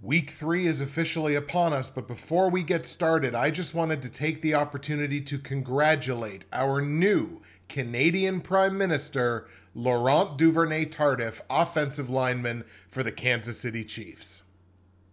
[0.00, 4.08] Week three is officially upon us, but before we get started, I just wanted to
[4.08, 12.64] take the opportunity to congratulate our new Canadian Prime Minister, Laurent Duvernay Tardif, offensive lineman
[12.86, 14.44] for the Kansas City Chiefs.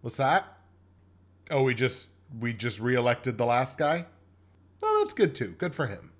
[0.02, 0.56] What's that?
[1.50, 4.06] Oh, we just we just reelected the last guy?
[4.80, 5.56] Well, that's good too.
[5.58, 6.12] Good for him.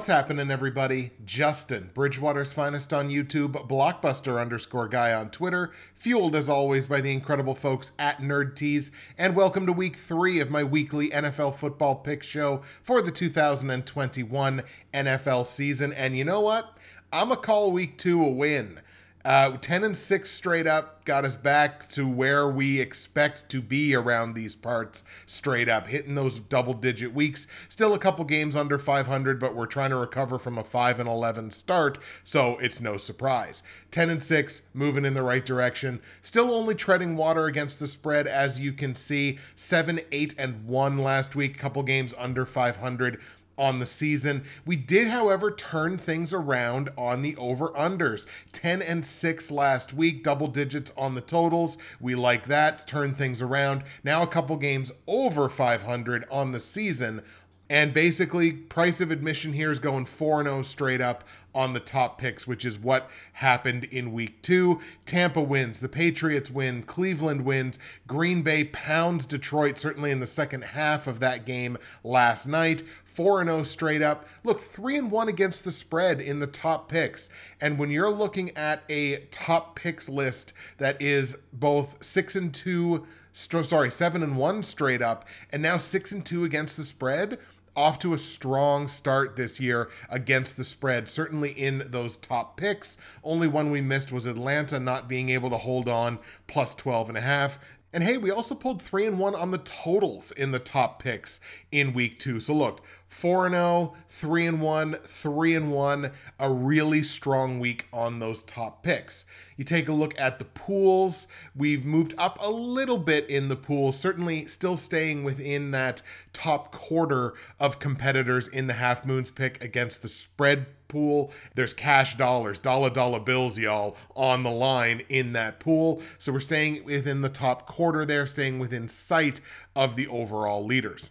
[0.00, 1.10] What's happening, everybody?
[1.26, 7.12] Justin, Bridgewater's finest on YouTube, Blockbuster underscore guy on Twitter, fueled as always by the
[7.12, 11.96] incredible folks at Nerd Teas, and welcome to week three of my weekly NFL football
[11.96, 14.62] pick show for the 2021
[14.94, 15.92] NFL season.
[15.92, 16.78] And you know what?
[17.12, 18.80] I'm a call week two a win.
[19.22, 23.94] Uh, 10 and 6 straight up got us back to where we expect to be
[23.94, 27.46] around these parts straight up, hitting those double digit weeks.
[27.68, 31.08] Still a couple games under 500, but we're trying to recover from a 5 and
[31.08, 33.62] 11 start, so it's no surprise.
[33.90, 36.00] 10 and 6, moving in the right direction.
[36.22, 39.38] Still only treading water against the spread, as you can see.
[39.54, 43.20] 7, 8, and 1 last week, couple games under 500
[43.58, 44.44] on the season.
[44.64, 48.26] We did, however, turn things around on the over unders.
[48.52, 51.76] 10 and 6 last week, double digits on the totals.
[52.00, 52.86] We like that.
[52.86, 53.82] Turn things around.
[54.02, 57.22] Now a couple games over 500 on the season.
[57.70, 61.22] And basically, price of admission here is going 4 0 straight up
[61.54, 64.80] on the top picks, which is what happened in week two.
[65.06, 67.78] Tampa wins, the Patriots win, Cleveland wins,
[68.08, 72.82] Green Bay pounds Detroit, certainly in the second half of that game last night.
[73.20, 74.26] 4 0 straight up.
[74.44, 77.28] Look, 3 and 1 against the spread in the top picks.
[77.60, 83.04] And when you're looking at a top picks list that is both 6 and 2,
[83.34, 87.38] sorry, 7 and 1 straight up, and now 6 and 2 against the spread,
[87.76, 92.96] off to a strong start this year against the spread, certainly in those top picks.
[93.22, 97.18] Only one we missed was Atlanta not being able to hold on plus 12 and
[97.18, 97.58] a half.
[97.92, 101.40] And hey, we also pulled 3 and 1 on the totals in the top picks
[101.72, 102.38] in week 2.
[102.38, 107.88] So look, 4 and 0, 3 and 1, 3 and 1, a really strong week
[107.92, 109.26] on those top picks.
[109.56, 113.56] You take a look at the pools, we've moved up a little bit in the
[113.56, 119.62] pool, certainly still staying within that top quarter of competitors in the half moons pick
[119.62, 121.32] against the spread pool.
[121.56, 126.00] There's cash dollars, dollar dollar bills, y'all, on the line in that pool.
[126.18, 129.40] So we're staying within the top quarter there, staying within sight
[129.74, 131.10] of the overall leaders.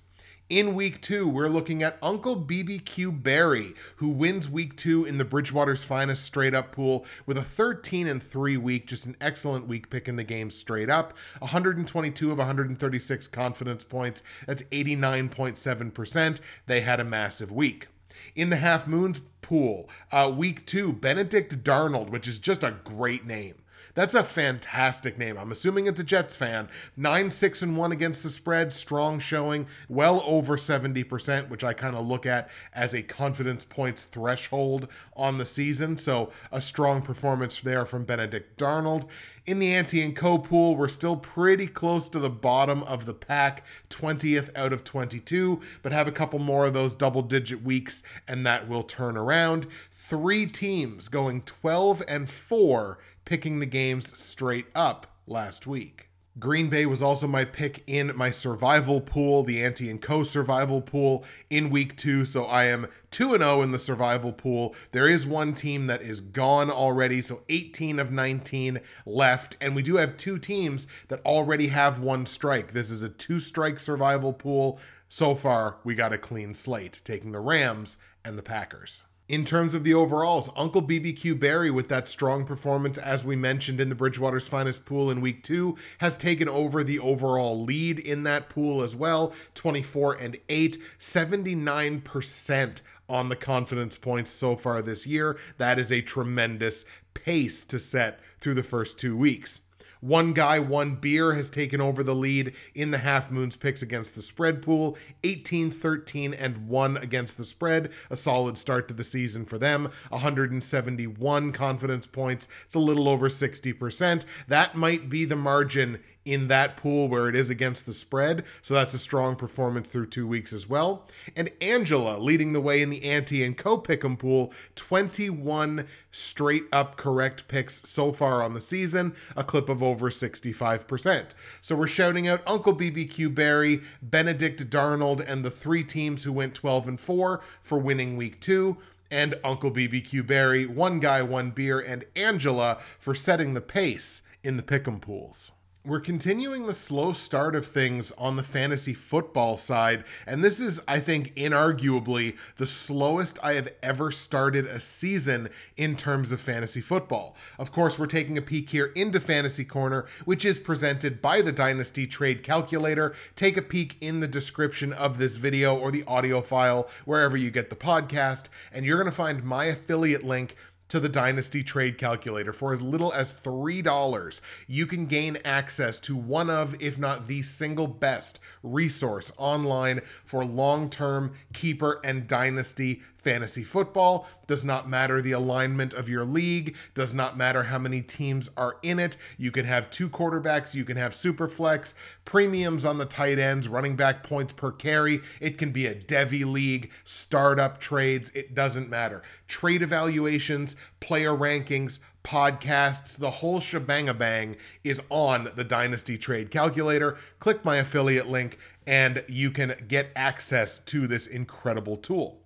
[0.50, 5.24] In week two, we're looking at Uncle BBQ Barry, who wins week two in the
[5.24, 9.92] Bridgewater's finest straight up pool with a 13 and 3 week, just an excellent week
[9.92, 11.16] picking the game straight up.
[11.38, 14.24] 122 of 136 confidence points.
[14.48, 16.40] That's 89.7%.
[16.66, 17.88] They had a massive week.
[18.36, 23.24] In the half moons pool, uh, week two, Benedict Darnold, which is just a great
[23.24, 23.54] name.
[23.96, 25.38] That's a fantastic name.
[25.38, 26.70] I'm assuming it's a Jets fan.
[26.98, 31.96] 9 6 and 1 against the spread, strong showing, well over 70%, which I kind
[31.96, 35.98] of look at as a confidence points threshold on the season.
[35.98, 39.08] So a strong performance there from Benedict Darnold.
[39.46, 43.16] In the Ante and Co pool, we're still pretty close to the bottom of the
[43.16, 48.04] pack, 20th out of 22, but have a couple more of those double digit weeks
[48.28, 49.66] and that will turn around.
[49.92, 56.10] Three teams going 12 and 4 picking the games straight up last week.
[56.40, 60.80] Green Bay was also my pick in my survival pool, the Ante and Co survival
[60.82, 64.74] pool in week 2, so I am 2 and 0 in the survival pool.
[64.92, 69.82] There is one team that is gone already, so 18 of 19 left, and we
[69.82, 72.72] do have two teams that already have one strike.
[72.72, 74.80] This is a two strike survival pool.
[75.10, 79.76] So far, we got a clean slate, taking the Rams and the Packers in terms
[79.76, 80.50] of the overalls.
[80.58, 85.10] Uncle BBQ Barry, with that strong performance, as we mentioned in the Bridgewater's finest pool
[85.12, 90.16] in week two, has taken over the overall lead in that pool as well 24
[90.16, 95.38] and 8, 79% on the confidence points so far this year.
[95.58, 99.62] That is a tremendous pace to set through the first two weeks.
[100.02, 104.16] One guy, one beer has taken over the lead in the half moons picks against
[104.16, 107.92] the spread pool 18, 13, and 1 against the spread.
[108.10, 109.92] A solid start to the season for them.
[110.10, 112.48] 171 confidence points.
[112.66, 114.24] It's a little over 60%.
[114.48, 118.44] That might be the margin in that pool where it is against the spread.
[118.62, 121.08] So that's a strong performance through two weeks as well.
[121.36, 126.98] And Angela leading the way in the Ante and Co Pick'em pool, 21 straight up
[126.98, 131.30] correct picks so far on the season, a clip of over 65%.
[131.62, 136.54] So we're shouting out Uncle BBQ Barry, Benedict Darnold, and the three teams who went
[136.54, 138.78] 12 and 4 for winning week two
[139.12, 144.58] and Uncle BBQ Barry, One Guy, One Beer, and Angela for setting the pace in
[144.58, 145.52] the pick'em pools.
[145.90, 150.80] We're continuing the slow start of things on the fantasy football side, and this is,
[150.88, 156.80] I think, inarguably the slowest I have ever started a season in terms of fantasy
[156.80, 157.36] football.
[157.58, 161.52] Of course, we're taking a peek here into Fantasy Corner, which is presented by the
[161.52, 163.16] Dynasty Trade Calculator.
[163.36, 167.50] Take a peek in the description of this video or the audio file, wherever you
[167.50, 170.56] get the podcast, and you're going to find my affiliate link
[170.90, 172.52] to the Dynasty Trade Calculator.
[172.52, 177.42] For as little as $3, you can gain access to one of, if not the
[177.42, 184.28] single best resource online for long term keeper and dynasty fantasy football.
[184.48, 188.78] Does not matter the alignment of your league, does not matter how many teams are
[188.82, 189.18] in it.
[189.38, 191.94] You can have two quarterbacks, you can have super flex,
[192.26, 195.22] premiums on the tight ends, running back points per carry.
[195.40, 199.22] It can be a Devy league, startup trades, it doesn't matter.
[199.48, 207.18] Trade evaluations, player rankings, podcasts, the whole shebang bang is on the Dynasty Trade Calculator.
[207.40, 212.39] Click my affiliate link and you can get access to this incredible tool.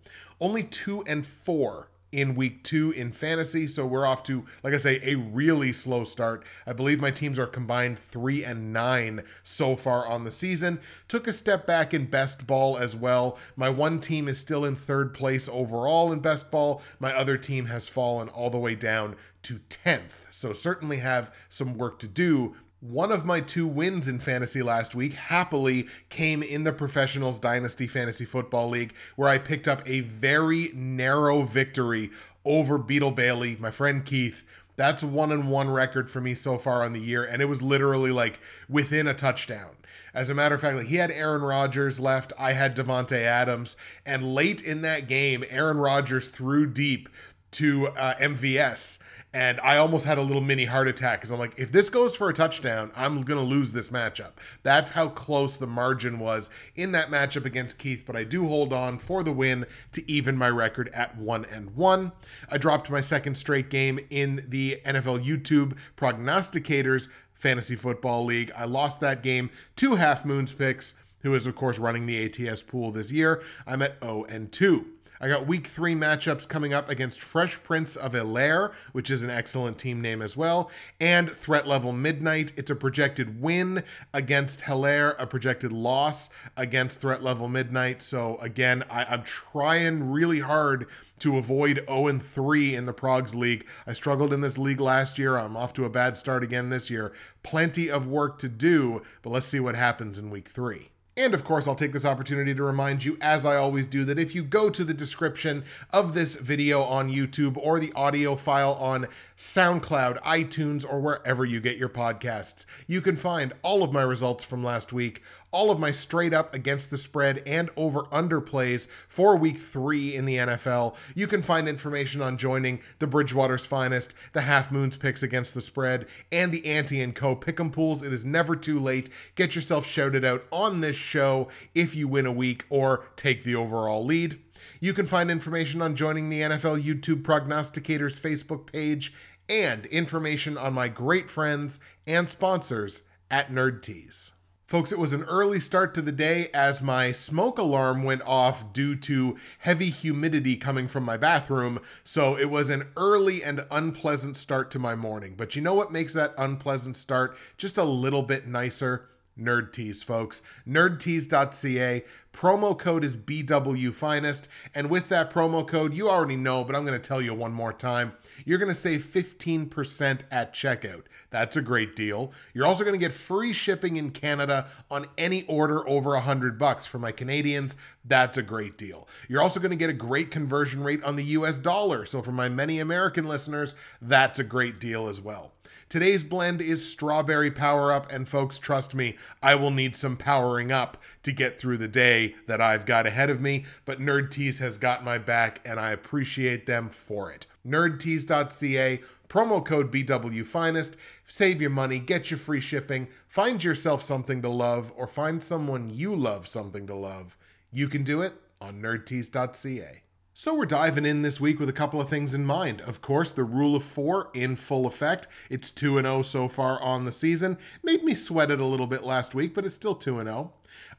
[0.44, 3.66] Only two and four in week two in fantasy.
[3.66, 6.44] So we're off to, like I say, a really slow start.
[6.68, 10.82] I believe my teams are combined three and nine so far on the season.
[11.08, 13.38] Took a step back in best ball as well.
[13.56, 16.82] My one team is still in third place overall in best ball.
[17.00, 20.28] My other team has fallen all the way down to 10th.
[20.32, 22.56] So certainly have some work to do
[22.90, 27.88] one of my two wins in fantasy last week happily came in the Professionals Dynasty
[27.88, 32.12] Fantasy Football League, where I picked up a very narrow victory
[32.44, 34.44] over Beetle Bailey, my friend Keith.
[34.76, 37.62] That's one and one record for me so far on the year, and it was
[37.62, 39.78] literally like within a touchdown.
[40.14, 43.78] As a matter of fact, like he had Aaron Rodgers left, I had Davante Adams,
[44.06, 47.08] and late in that game, Aaron Rodgers threw deep
[47.52, 48.98] to uh, MVS
[49.34, 52.16] and I almost had a little mini heart attack because I'm like, if this goes
[52.16, 54.32] for a touchdown, I'm going to lose this matchup.
[54.62, 58.72] That's how close the margin was in that matchup against Keith, but I do hold
[58.72, 62.12] on for the win to even my record at 1 and 1.
[62.52, 68.52] I dropped my second straight game in the NFL YouTube prognosticators fantasy football league.
[68.56, 70.94] I lost that game to Half Moons Picks,
[71.24, 73.44] who is of course running the ATS pool this year.
[73.68, 74.86] I'm at 0 and 2.
[75.22, 79.30] I got week three matchups coming up against Fresh Prince of Elair, which is an
[79.30, 80.70] excellent team name as well,
[81.00, 82.54] and Threat Level Midnight.
[82.58, 83.84] It's a projected win
[84.14, 88.02] against Hilaire, a projected loss against Threat Level Midnight.
[88.02, 90.88] So again, I, I'm trying really hard
[91.20, 93.66] to avoid 0 3 in the Progs League.
[93.88, 95.38] I struggled in this league last year.
[95.38, 97.14] I'm off to a bad start again this year.
[97.44, 100.90] Plenty of work to do, but let's see what happens in week three.
[101.16, 104.18] And of course, I'll take this opportunity to remind you, as I always do, that
[104.18, 108.74] if you go to the description of this video on YouTube or the audio file
[108.74, 109.08] on
[109.44, 114.46] SoundCloud, iTunes, or wherever you get your podcasts, you can find all of my results
[114.46, 118.88] from last week, all of my straight up against the spread and over under plays
[119.10, 120.96] for week three in the NFL.
[121.14, 125.62] You can find information on joining the Bridgewater's Finest, the Half Moons picks against the
[125.62, 127.36] spread, and the Ante and Co.
[127.36, 128.02] Pick'em pools.
[128.02, 129.10] It is never too late.
[129.36, 133.56] Get yourself shouted out on this show if you win a week or take the
[133.56, 134.40] overall lead.
[134.84, 139.14] You can find information on joining the NFL YouTube Prognosticators Facebook page
[139.50, 144.32] and information on my great friends and sponsors at Nerd Teas.
[144.74, 148.74] Folks, it was an early start to the day as my smoke alarm went off
[148.74, 151.80] due to heavy humidity coming from my bathroom.
[152.04, 155.36] So it was an early and unpleasant start to my morning.
[155.38, 159.10] But you know what makes that unpleasant start just a little bit nicer?
[159.40, 160.42] Nerd Teas, folks.
[160.68, 162.04] Nerdteas.ca.
[162.34, 164.48] Promo code is BW Finest.
[164.76, 167.54] And with that promo code, you already know, but I'm going to tell you one
[167.54, 168.14] more time.
[168.44, 171.04] You're going to save 15% at checkout.
[171.30, 172.32] That's a great deal.
[172.54, 176.86] You're also going to get free shipping in Canada on any order over 100 bucks
[176.86, 177.78] for my Canadians.
[178.04, 179.08] That's a great deal.
[179.30, 182.06] You're also going to get a great conversion rate on the US dollar.
[182.06, 185.53] So for my many American listeners, that's a great deal as well.
[185.94, 190.72] Today's blend is strawberry power up, and folks, trust me, I will need some powering
[190.72, 194.58] up to get through the day that I've got ahead of me, but Nerd Teas
[194.58, 197.46] has got my back, and I appreciate them for it.
[197.68, 200.96] NerdTeas.ca, promo code BWFinest,
[201.28, 205.92] save your money, get your free shipping, find yourself something to love, or find someone
[205.92, 207.38] you love something to love.
[207.72, 210.03] You can do it on nerdteas.ca.
[210.44, 212.82] So we're diving in this week with a couple of things in mind.
[212.82, 215.30] Of course, the rule of 4 in full effect.
[215.50, 217.58] It's 2 and 0 so far on the season.
[217.82, 220.52] Made me sweat it a little bit last week, but it's still 2 and 0.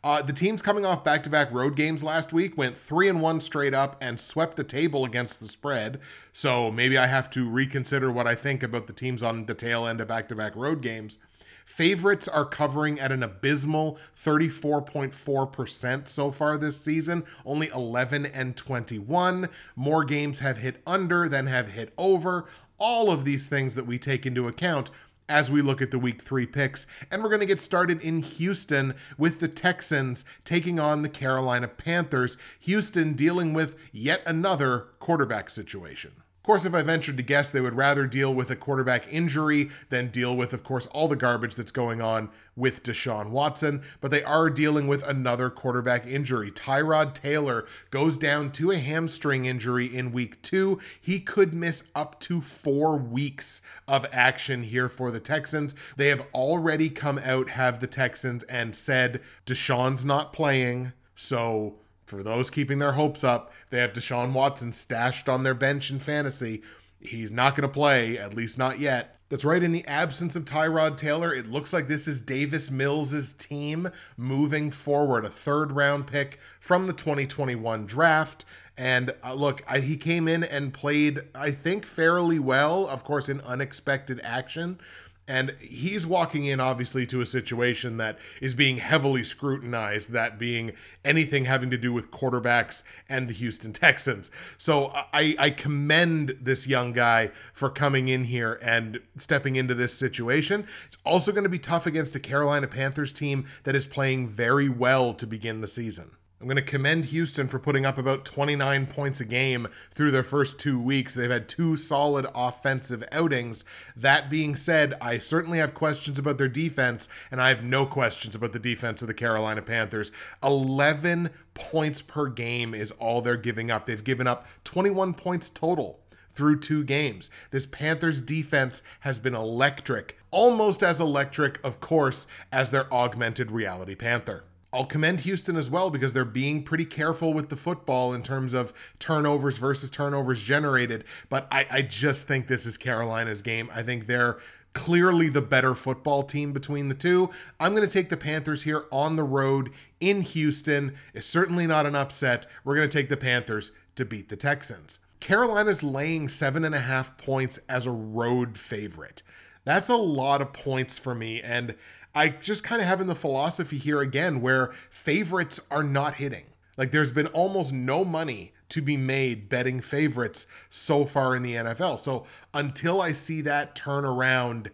[0.02, 3.74] Uh, the teams coming off back-to-back road games last week went three and one straight
[3.74, 6.00] up and swept the table against the spread.
[6.32, 9.86] So maybe I have to reconsider what I think about the teams on the tail
[9.86, 11.18] end of back-to-back road games.
[11.64, 19.49] Favorites are covering at an abysmal 34.4% so far this season, only 11 and 21.
[19.75, 22.47] More games have hit under than have hit over.
[22.78, 24.90] All of these things that we take into account
[25.28, 26.87] as we look at the week three picks.
[27.11, 31.68] And we're going to get started in Houston with the Texans taking on the Carolina
[31.68, 32.37] Panthers.
[32.61, 36.12] Houston dealing with yet another quarterback situation.
[36.44, 39.70] Of course, if I ventured to guess, they would rather deal with a quarterback injury
[39.88, 43.80] than deal with, of course, all the garbage that's going on with Deshaun Watson.
[44.02, 46.50] But they are dealing with another quarterback injury.
[46.50, 50.78] Tyrod Taylor goes down to a hamstring injury in week two.
[51.00, 55.74] He could miss up to four weeks of action here for the Texans.
[55.96, 60.92] They have already come out, have the Texans, and said Deshaun's not playing.
[61.14, 61.76] So
[62.14, 65.99] for those keeping their hopes up, they have Deshaun Watson stashed on their bench in
[65.99, 66.62] fantasy.
[67.00, 69.14] He's not going to play, at least not yet.
[69.30, 73.33] That's right, in the absence of Tyrod Taylor, it looks like this is Davis Mills'
[73.35, 75.25] team moving forward.
[75.25, 78.44] A third round pick from the 2021 draft.
[78.76, 83.28] And uh, look, I, he came in and played, I think, fairly well, of course,
[83.28, 84.78] in unexpected action.
[85.26, 90.72] And he's walking in, obviously, to a situation that is being heavily scrutinized, that being
[91.02, 94.30] anything having to do with quarterbacks and the Houston Texans.
[94.58, 99.94] So I, I commend this young guy for coming in here and stepping into this
[99.94, 100.66] situation.
[100.86, 104.68] It's also going to be tough against a Carolina Panthers team that is playing very
[104.68, 106.10] well to begin the season.
[106.40, 110.22] I'm going to commend Houston for putting up about 29 points a game through their
[110.22, 111.14] first two weeks.
[111.14, 113.64] They've had two solid offensive outings.
[113.96, 118.34] That being said, I certainly have questions about their defense, and I have no questions
[118.34, 120.12] about the defense of the Carolina Panthers.
[120.42, 123.86] 11 points per game is all they're giving up.
[123.86, 126.00] They've given up 21 points total
[126.30, 127.30] through two games.
[127.52, 133.94] This Panthers defense has been electric, almost as electric, of course, as their augmented reality
[133.94, 134.44] Panther.
[134.74, 138.54] I'll commend Houston as well because they're being pretty careful with the football in terms
[138.54, 141.04] of turnovers versus turnovers generated.
[141.28, 143.70] But I, I just think this is Carolina's game.
[143.72, 144.38] I think they're
[144.72, 147.30] clearly the better football team between the two.
[147.60, 150.96] I'm going to take the Panthers here on the road in Houston.
[151.14, 152.46] It's certainly not an upset.
[152.64, 154.98] We're going to take the Panthers to beat the Texans.
[155.20, 159.22] Carolina's laying seven and a half points as a road favorite.
[159.64, 161.40] That's a lot of points for me.
[161.40, 161.76] And
[162.14, 166.44] I just kind of having the philosophy here again where favorites are not hitting.
[166.76, 171.54] Like there's been almost no money to be made betting favorites so far in the
[171.54, 171.99] NFL.
[171.99, 174.71] So until I see that turn around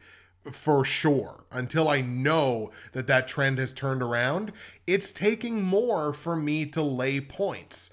[0.50, 4.52] for sure, until I know that that trend has turned around,
[4.86, 7.90] it's taking more for me to lay points.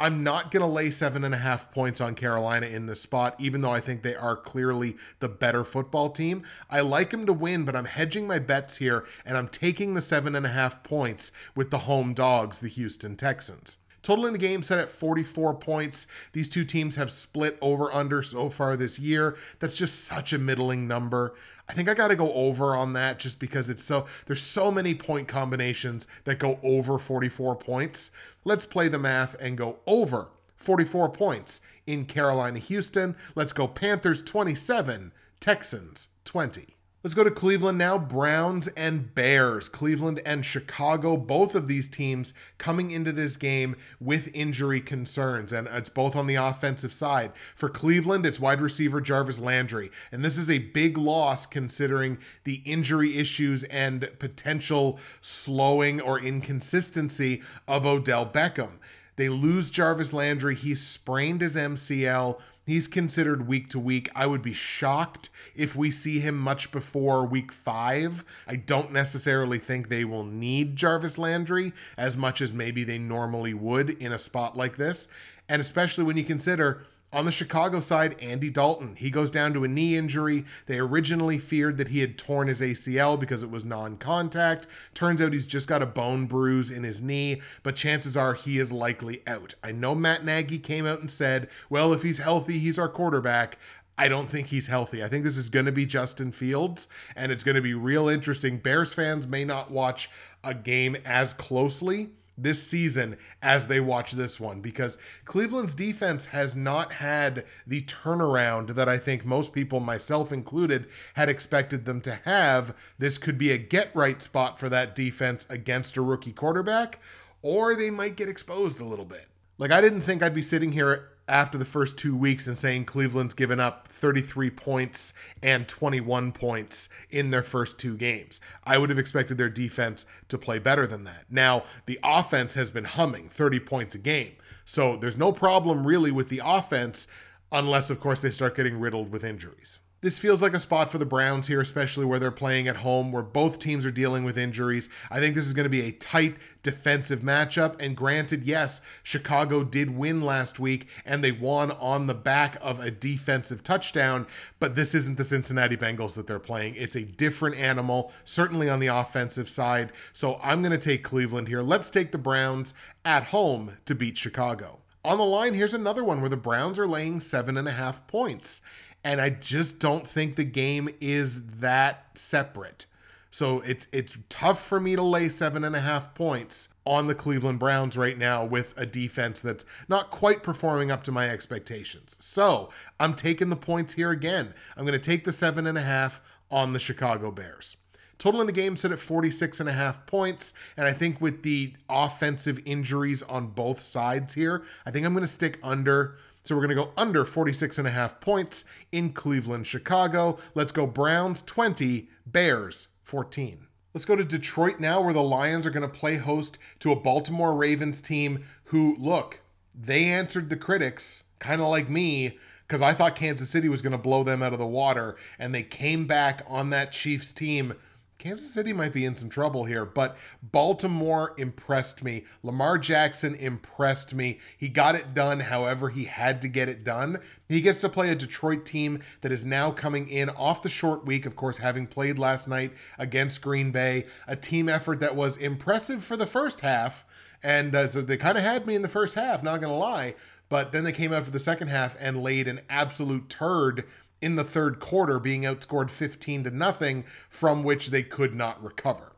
[0.00, 3.34] I'm not going to lay seven and a half points on Carolina in this spot,
[3.38, 6.42] even though I think they are clearly the better football team.
[6.70, 10.00] I like them to win, but I'm hedging my bets here, and I'm taking the
[10.00, 13.76] seven and a half points with the home dogs, the Houston Texans.
[14.02, 16.06] Total in the game set at 44 points.
[16.32, 19.36] These two teams have split over under so far this year.
[19.58, 21.34] That's just such a middling number.
[21.68, 24.72] I think I got to go over on that just because it's so there's so
[24.72, 28.10] many point combinations that go over 44 points.
[28.44, 33.16] Let's play the math and go over 44 points in Carolina Houston.
[33.34, 36.76] Let's go Panthers 27, Texans 20.
[37.02, 37.96] Let's go to Cleveland now.
[37.96, 39.70] Browns and Bears.
[39.70, 41.16] Cleveland and Chicago.
[41.16, 46.26] Both of these teams coming into this game with injury concerns, and it's both on
[46.26, 47.32] the offensive side.
[47.56, 49.90] For Cleveland, it's wide receiver Jarvis Landry.
[50.12, 57.40] And this is a big loss considering the injury issues and potential slowing or inconsistency
[57.66, 58.72] of Odell Beckham.
[59.16, 60.54] They lose Jarvis Landry.
[60.54, 64.08] He sprained his MCL He's considered week to week.
[64.14, 68.24] I would be shocked if we see him much before week five.
[68.46, 73.54] I don't necessarily think they will need Jarvis Landry as much as maybe they normally
[73.54, 75.08] would in a spot like this.
[75.48, 78.94] And especially when you consider On the Chicago side, Andy Dalton.
[78.94, 80.44] He goes down to a knee injury.
[80.66, 84.68] They originally feared that he had torn his ACL because it was non contact.
[84.94, 88.58] Turns out he's just got a bone bruise in his knee, but chances are he
[88.58, 89.56] is likely out.
[89.64, 93.58] I know Matt Nagy came out and said, well, if he's healthy, he's our quarterback.
[93.98, 95.02] I don't think he's healthy.
[95.02, 96.86] I think this is going to be Justin Fields,
[97.16, 98.56] and it's going to be real interesting.
[98.58, 100.08] Bears fans may not watch
[100.44, 102.10] a game as closely
[102.42, 108.74] this season as they watch this one because Cleveland's defense has not had the turnaround
[108.74, 112.76] that I think most people, myself included, had expected them to have.
[112.98, 116.98] This could be a get right spot for that defense against a rookie quarterback,
[117.42, 119.26] or they might get exposed a little bit.
[119.58, 122.84] Like, I didn't think I'd be sitting here after the first two weeks and saying
[122.84, 128.40] Cleveland's given up 33 points and 21 points in their first two games.
[128.64, 131.26] I would have expected their defense to play better than that.
[131.30, 134.32] Now, the offense has been humming 30 points a game.
[134.64, 137.06] So there's no problem really with the offense,
[137.52, 139.80] unless, of course, they start getting riddled with injuries.
[140.02, 143.12] This feels like a spot for the Browns here, especially where they're playing at home,
[143.12, 144.88] where both teams are dealing with injuries.
[145.10, 147.76] I think this is going to be a tight defensive matchup.
[147.78, 152.80] And granted, yes, Chicago did win last week and they won on the back of
[152.80, 154.26] a defensive touchdown,
[154.58, 156.76] but this isn't the Cincinnati Bengals that they're playing.
[156.76, 159.92] It's a different animal, certainly on the offensive side.
[160.14, 161.60] So I'm going to take Cleveland here.
[161.60, 162.72] Let's take the Browns
[163.04, 164.78] at home to beat Chicago.
[165.04, 168.06] On the line, here's another one where the Browns are laying seven and a half
[168.06, 168.62] points
[169.04, 172.86] and I just don't think the game is that separate.
[173.30, 177.14] So it's it's tough for me to lay seven and a half points on the
[177.14, 182.16] Cleveland Browns right now with a defense that's not quite performing up to my expectations.
[182.18, 184.52] So I'm taking the points here again.
[184.76, 187.76] I'm going to take the seven and a half on the Chicago Bears.
[188.18, 190.52] Total in the game set at 46 and a half points.
[190.76, 195.22] And I think with the offensive injuries on both sides here, I think I'm going
[195.22, 196.18] to stick under
[196.50, 200.36] so we're going to go under 46 and a half points in Cleveland, Chicago.
[200.52, 203.68] Let's go Browns 20, Bears 14.
[203.94, 206.96] Let's go to Detroit now, where the Lions are going to play host to a
[206.96, 209.42] Baltimore Ravens team who, look,
[209.80, 213.92] they answered the critics, kind of like me, because I thought Kansas City was going
[213.92, 217.74] to blow them out of the water, and they came back on that Chiefs team
[218.20, 222.24] Kansas City might be in some trouble here, but Baltimore impressed me.
[222.42, 224.38] Lamar Jackson impressed me.
[224.58, 227.18] He got it done however he had to get it done.
[227.48, 231.06] He gets to play a Detroit team that is now coming in off the short
[231.06, 235.38] week, of course, having played last night against Green Bay, a team effort that was
[235.38, 237.06] impressive for the first half.
[237.42, 239.78] And uh, so they kind of had me in the first half, not going to
[239.78, 240.14] lie.
[240.50, 243.84] But then they came out for the second half and laid an absolute turd
[244.22, 249.12] in the third quarter, being outscored 15 to nothing, from which they could not recover.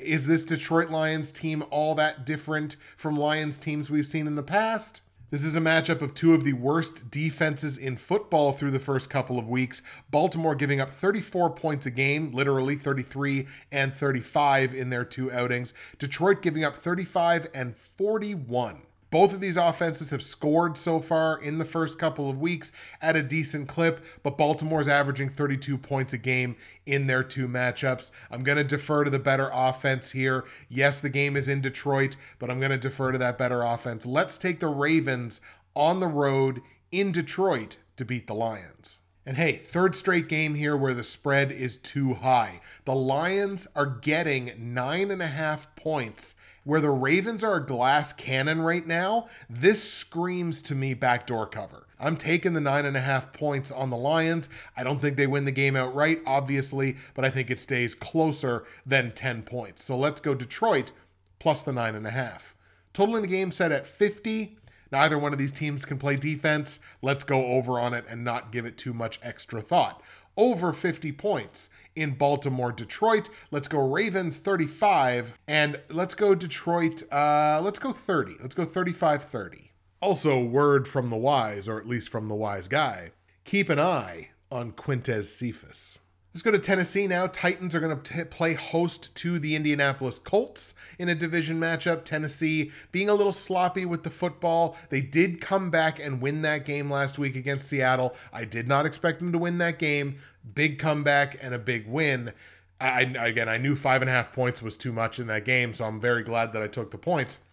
[0.00, 4.42] Is this Detroit Lions team all that different from Lions teams we've seen in the
[4.42, 5.02] past?
[5.30, 9.10] This is a matchup of two of the worst defenses in football through the first
[9.10, 9.82] couple of weeks.
[10.10, 15.74] Baltimore giving up 34 points a game, literally 33 and 35 in their two outings.
[15.98, 18.82] Detroit giving up 35 and 41.
[19.14, 23.14] Both of these offenses have scored so far in the first couple of weeks at
[23.14, 28.10] a decent clip, but Baltimore's averaging 32 points a game in their two matchups.
[28.28, 30.44] I'm going to defer to the better offense here.
[30.68, 34.04] Yes, the game is in Detroit, but I'm going to defer to that better offense.
[34.04, 35.40] Let's take the Ravens
[35.76, 38.98] on the road in Detroit to beat the Lions.
[39.24, 42.60] And hey, third straight game here where the spread is too high.
[42.84, 48.12] The Lions are getting nine and a half points where the Ravens are a glass
[48.12, 51.86] cannon right now, this screams to me backdoor cover.
[52.00, 54.48] I'm taking the nine and a half points on the Lions.
[54.76, 58.64] I don't think they win the game outright, obviously, but I think it stays closer
[58.84, 59.84] than 10 points.
[59.84, 60.92] So let's go Detroit
[61.38, 62.54] plus the nine and a half.
[62.92, 64.56] Total in the game set at 50.
[64.90, 66.80] Neither one of these teams can play defense.
[67.02, 70.02] Let's go over on it and not give it too much extra thought.
[70.36, 73.28] Over 50 points in Baltimore, Detroit.
[73.50, 78.36] Let's go Ravens 35 and let's go Detroit uh let's go 30.
[78.40, 79.68] Let's go 35-30.
[80.00, 83.10] Also word from the wise or at least from the wise guy.
[83.44, 85.98] Keep an eye on Quintez Cephus.
[86.34, 87.28] Let's go to Tennessee now.
[87.28, 92.02] Titans are going to play host to the Indianapolis Colts in a division matchup.
[92.02, 94.76] Tennessee being a little sloppy with the football.
[94.90, 98.16] They did come back and win that game last week against Seattle.
[98.32, 100.16] I did not expect them to win that game.
[100.56, 102.32] Big comeback and a big win.
[102.80, 105.72] I, again, I knew five and a half points was too much in that game,
[105.72, 107.43] so I'm very glad that I took the points.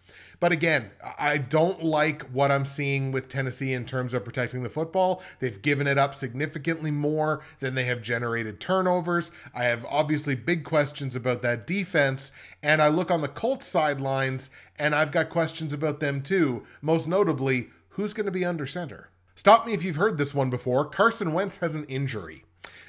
[0.42, 4.70] But again, I don't like what I'm seeing with Tennessee in terms of protecting the
[4.70, 5.22] football.
[5.40, 9.32] They've given it up significantly more than they have generated turnovers.
[9.54, 12.32] I have obviously big questions about that defense.
[12.64, 14.50] And I look on the Colts sidelines
[14.80, 16.64] and I've got questions about them too.
[16.82, 19.10] Most notably, who's going to be under center?
[19.36, 20.86] Stop me if you've heard this one before.
[20.86, 22.46] Carson Wentz has an injury.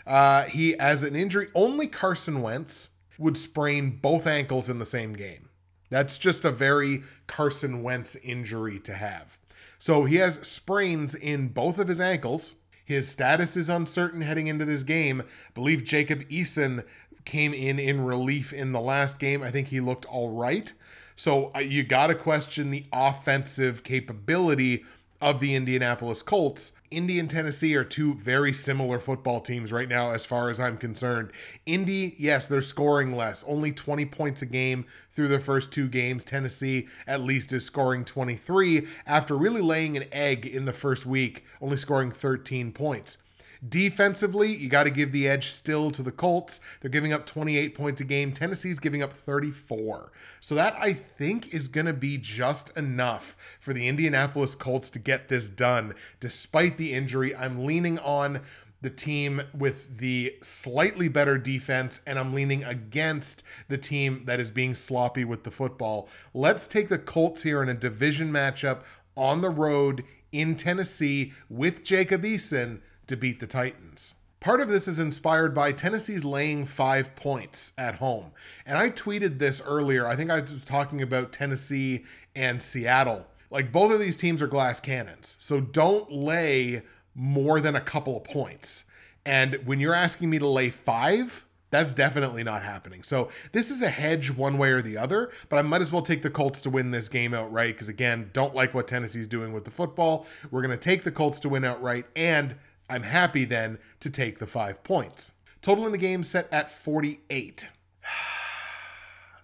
[0.06, 1.48] Uh, he has an injury.
[1.54, 2.88] Only Carson Wentz
[3.18, 5.50] would sprain both ankles in the same game.
[5.92, 9.36] That's just a very Carson Wentz injury to have.
[9.78, 12.54] So he has sprains in both of his ankles.
[12.82, 15.20] His status is uncertain heading into this game.
[15.20, 16.86] I believe Jacob Eason
[17.26, 19.42] came in in relief in the last game.
[19.42, 20.72] I think he looked all right.
[21.14, 24.86] So uh, you got to question the offensive capability
[25.20, 26.72] of the Indianapolis Colts.
[26.92, 30.76] Indy and Tennessee are two very similar football teams right now, as far as I'm
[30.76, 31.32] concerned.
[31.64, 36.24] Indy, yes, they're scoring less, only 20 points a game through their first two games.
[36.24, 41.44] Tennessee, at least, is scoring 23 after really laying an egg in the first week,
[41.60, 43.18] only scoring 13 points.
[43.68, 46.60] Defensively, you got to give the edge still to the Colts.
[46.80, 48.32] They're giving up 28 points a game.
[48.32, 50.10] Tennessee's giving up 34.
[50.40, 54.98] So that I think is going to be just enough for the Indianapolis Colts to
[54.98, 55.94] get this done.
[56.18, 58.40] Despite the injury, I'm leaning on
[58.80, 64.50] the team with the slightly better defense, and I'm leaning against the team that is
[64.50, 66.08] being sloppy with the football.
[66.34, 68.80] Let's take the Colts here in a division matchup
[69.16, 72.80] on the road in Tennessee with Jacob Eason
[73.12, 74.14] to beat the Titans.
[74.40, 78.32] Part of this is inspired by Tennessee's laying five points at home.
[78.66, 80.04] And I tweeted this earlier.
[80.04, 83.24] I think I was talking about Tennessee and Seattle.
[83.50, 85.36] Like both of these teams are glass cannons.
[85.38, 86.82] So don't lay
[87.14, 88.84] more than a couple of points.
[89.24, 93.02] And when you're asking me to lay five, that's definitely not happening.
[93.02, 96.02] So this is a hedge one way or the other, but I might as well
[96.02, 99.52] take the Colts to win this game outright because again, don't like what Tennessee's doing
[99.52, 100.26] with the football.
[100.50, 102.56] We're going to take the Colts to win outright and
[102.88, 105.32] I'm happy then to take the five points.
[105.60, 107.66] Total in the game set at 48.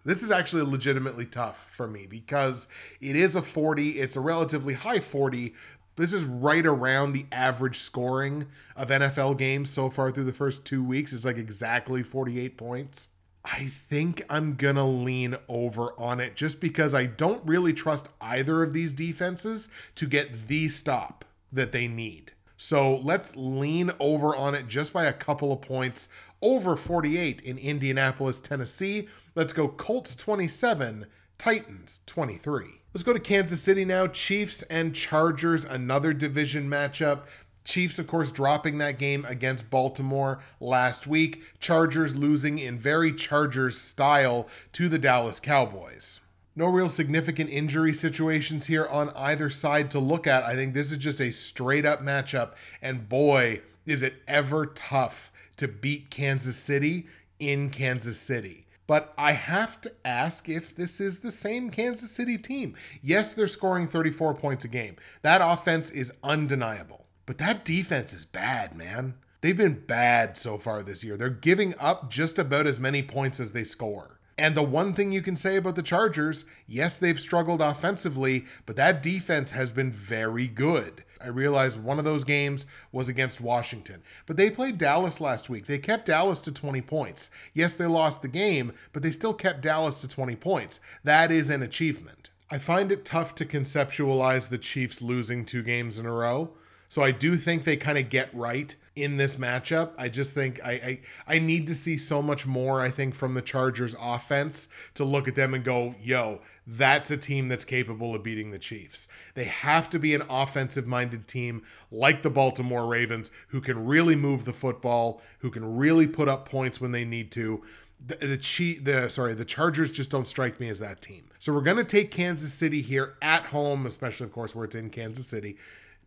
[0.04, 3.98] This is actually legitimately tough for me because it is a 40.
[4.00, 5.52] It's a relatively high 40.
[5.96, 10.64] This is right around the average scoring of NFL games so far through the first
[10.64, 11.12] two weeks.
[11.12, 13.08] It's like exactly 48 points.
[13.44, 18.08] I think I'm going to lean over on it just because I don't really trust
[18.20, 22.32] either of these defenses to get the stop that they need.
[22.60, 26.08] So let's lean over on it just by a couple of points
[26.42, 29.08] over 48 in Indianapolis, Tennessee.
[29.36, 31.06] Let's go Colts 27,
[31.38, 32.66] Titans 23.
[32.92, 34.08] Let's go to Kansas City now.
[34.08, 37.22] Chiefs and Chargers, another division matchup.
[37.64, 41.44] Chiefs, of course, dropping that game against Baltimore last week.
[41.60, 46.18] Chargers losing in very Chargers style to the Dallas Cowboys.
[46.58, 50.42] No real significant injury situations here on either side to look at.
[50.42, 52.54] I think this is just a straight up matchup.
[52.82, 57.06] And boy, is it ever tough to beat Kansas City
[57.38, 58.66] in Kansas City.
[58.88, 62.74] But I have to ask if this is the same Kansas City team.
[63.02, 64.96] Yes, they're scoring 34 points a game.
[65.22, 67.06] That offense is undeniable.
[67.24, 69.14] But that defense is bad, man.
[69.42, 71.16] They've been bad so far this year.
[71.16, 74.17] They're giving up just about as many points as they score.
[74.38, 78.76] And the one thing you can say about the Chargers, yes, they've struggled offensively, but
[78.76, 81.02] that defense has been very good.
[81.20, 85.66] I realize one of those games was against Washington, but they played Dallas last week.
[85.66, 87.32] They kept Dallas to 20 points.
[87.52, 90.78] Yes, they lost the game, but they still kept Dallas to 20 points.
[91.02, 92.30] That is an achievement.
[92.48, 96.52] I find it tough to conceptualize the Chiefs losing two games in a row.
[96.88, 99.92] So I do think they kind of get right in this matchup.
[99.98, 101.00] I just think I, I
[101.36, 102.80] I need to see so much more.
[102.80, 107.16] I think from the Chargers offense to look at them and go, yo, that's a
[107.16, 109.08] team that's capable of beating the Chiefs.
[109.34, 114.16] They have to be an offensive minded team like the Baltimore Ravens who can really
[114.16, 117.62] move the football, who can really put up points when they need to.
[118.06, 121.24] The, the the sorry the Chargers just don't strike me as that team.
[121.38, 124.90] So we're gonna take Kansas City here at home, especially of course where it's in
[124.90, 125.56] Kansas City,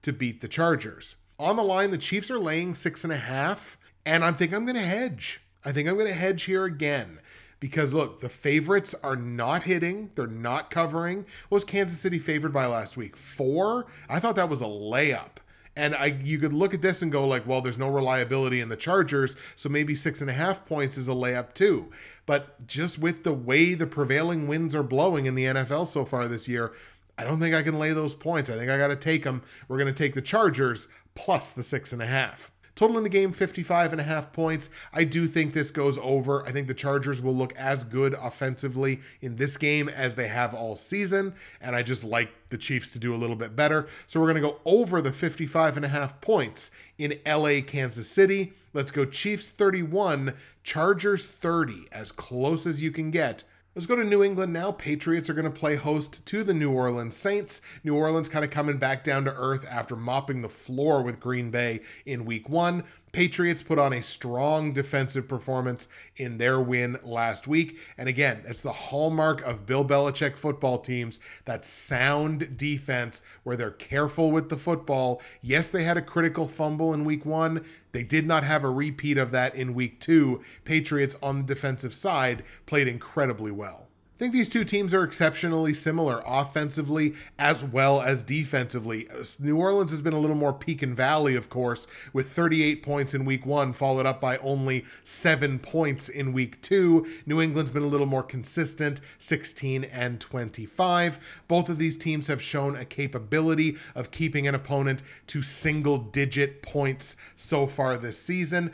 [0.01, 1.91] to beat the Chargers on the line.
[1.91, 5.41] The Chiefs are laying six and a half, and I think I'm going to hedge.
[5.63, 7.19] I think I'm going to hedge here again
[7.61, 11.19] because look, the favorites are not hitting, they're not covering.
[11.47, 13.15] What was Kansas City favored by last week?
[13.15, 13.85] Four?
[14.09, 15.37] I thought that was a layup.
[15.73, 18.67] And I you could look at this and go like, well, there's no reliability in
[18.67, 21.89] the Chargers, so maybe six and a half points is a layup too.
[22.25, 26.27] But just with the way the prevailing winds are blowing in the NFL so far
[26.27, 26.73] this year,
[27.21, 28.49] I don't think I can lay those points.
[28.49, 29.43] I think I got to take them.
[29.67, 32.51] We're going to take the Chargers plus the six and a half.
[32.73, 34.71] Total in the game 55 and a half points.
[34.91, 36.43] I do think this goes over.
[36.47, 40.55] I think the Chargers will look as good offensively in this game as they have
[40.55, 41.35] all season.
[41.61, 43.87] And I just like the Chiefs to do a little bit better.
[44.07, 48.09] So we're going to go over the 55 and a half points in LA, Kansas
[48.09, 48.53] City.
[48.73, 54.03] Let's go Chiefs 31, Chargers 30, as close as you can get Let's go to
[54.03, 54.73] New England now.
[54.73, 57.61] Patriots are going to play host to the New Orleans Saints.
[57.85, 61.51] New Orleans kind of coming back down to earth after mopping the floor with Green
[61.51, 62.83] Bay in week one.
[63.11, 67.77] Patriots put on a strong defensive performance in their win last week.
[67.97, 73.71] And again, it's the hallmark of Bill Belichick football teams that sound defense where they're
[73.71, 75.21] careful with the football.
[75.41, 77.65] Yes, they had a critical fumble in week one.
[77.91, 80.41] They did not have a repeat of that in week two.
[80.63, 83.87] Patriots on the defensive side played incredibly well
[84.21, 89.07] think these two teams are exceptionally similar offensively as well as defensively.
[89.39, 93.15] New Orleans has been a little more peak and valley, of course, with 38 points
[93.15, 97.07] in week one, followed up by only seven points in week two.
[97.25, 101.41] New England's been a little more consistent, 16 and 25.
[101.47, 106.61] Both of these teams have shown a capability of keeping an opponent to single digit
[106.61, 108.71] points so far this season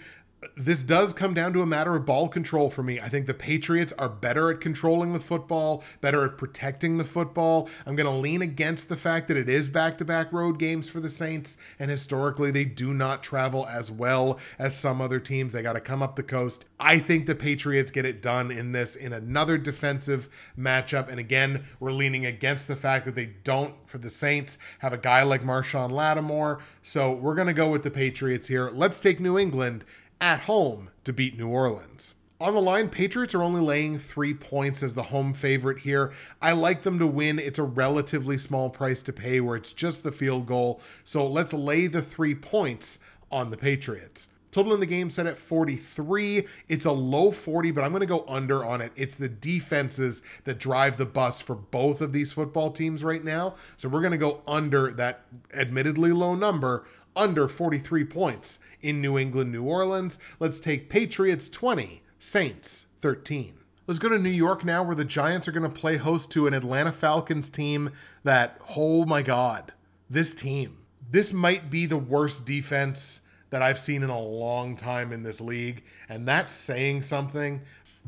[0.56, 3.00] this does come down to a matter of ball control for me.
[3.00, 7.68] I think the Patriots are better at controlling the football, better at protecting the football.
[7.86, 10.90] I'm going to lean against the fact that it is back to back road games
[10.90, 15.54] for the Saints, and historically, they do not travel as well as some other teams.
[15.54, 16.66] They got to come up the coast.
[16.80, 21.10] I think the Patriots get it done in this in another defensive matchup.
[21.10, 24.98] And again, we're leaning against the fact that they don't, for the Saints, have a
[24.98, 26.60] guy like Marshon Lattimore.
[26.84, 28.70] So we're going to go with the Patriots here.
[28.72, 29.84] Let's take New England
[30.20, 32.16] at home to beat New Orleans.
[32.40, 36.12] On the line, Patriots are only laying three points as the home favorite here.
[36.40, 37.40] I like them to win.
[37.40, 40.80] It's a relatively small price to pay where it's just the field goal.
[41.04, 43.00] So let's lay the three points
[43.32, 44.28] on the Patriots.
[44.52, 46.48] Total in the game set at 43.
[46.68, 48.92] It's a low 40, but I'm going to go under on it.
[48.96, 53.56] It's the defenses that drive the bus for both of these football teams right now.
[53.76, 56.86] So we're going to go under that admittedly low number
[57.18, 60.18] under 43 points in New England, New Orleans.
[60.40, 63.56] Let's take Patriots 20, Saints 13.
[63.88, 66.46] Let's go to New York now, where the Giants are going to play host to
[66.46, 67.92] an Atlanta Falcons team
[68.24, 69.74] that, oh my God,
[70.10, 70.78] this team,
[71.10, 75.40] this might be the worst defense that I've seen in a long time in this
[75.40, 75.84] league.
[76.10, 77.62] And that's saying something.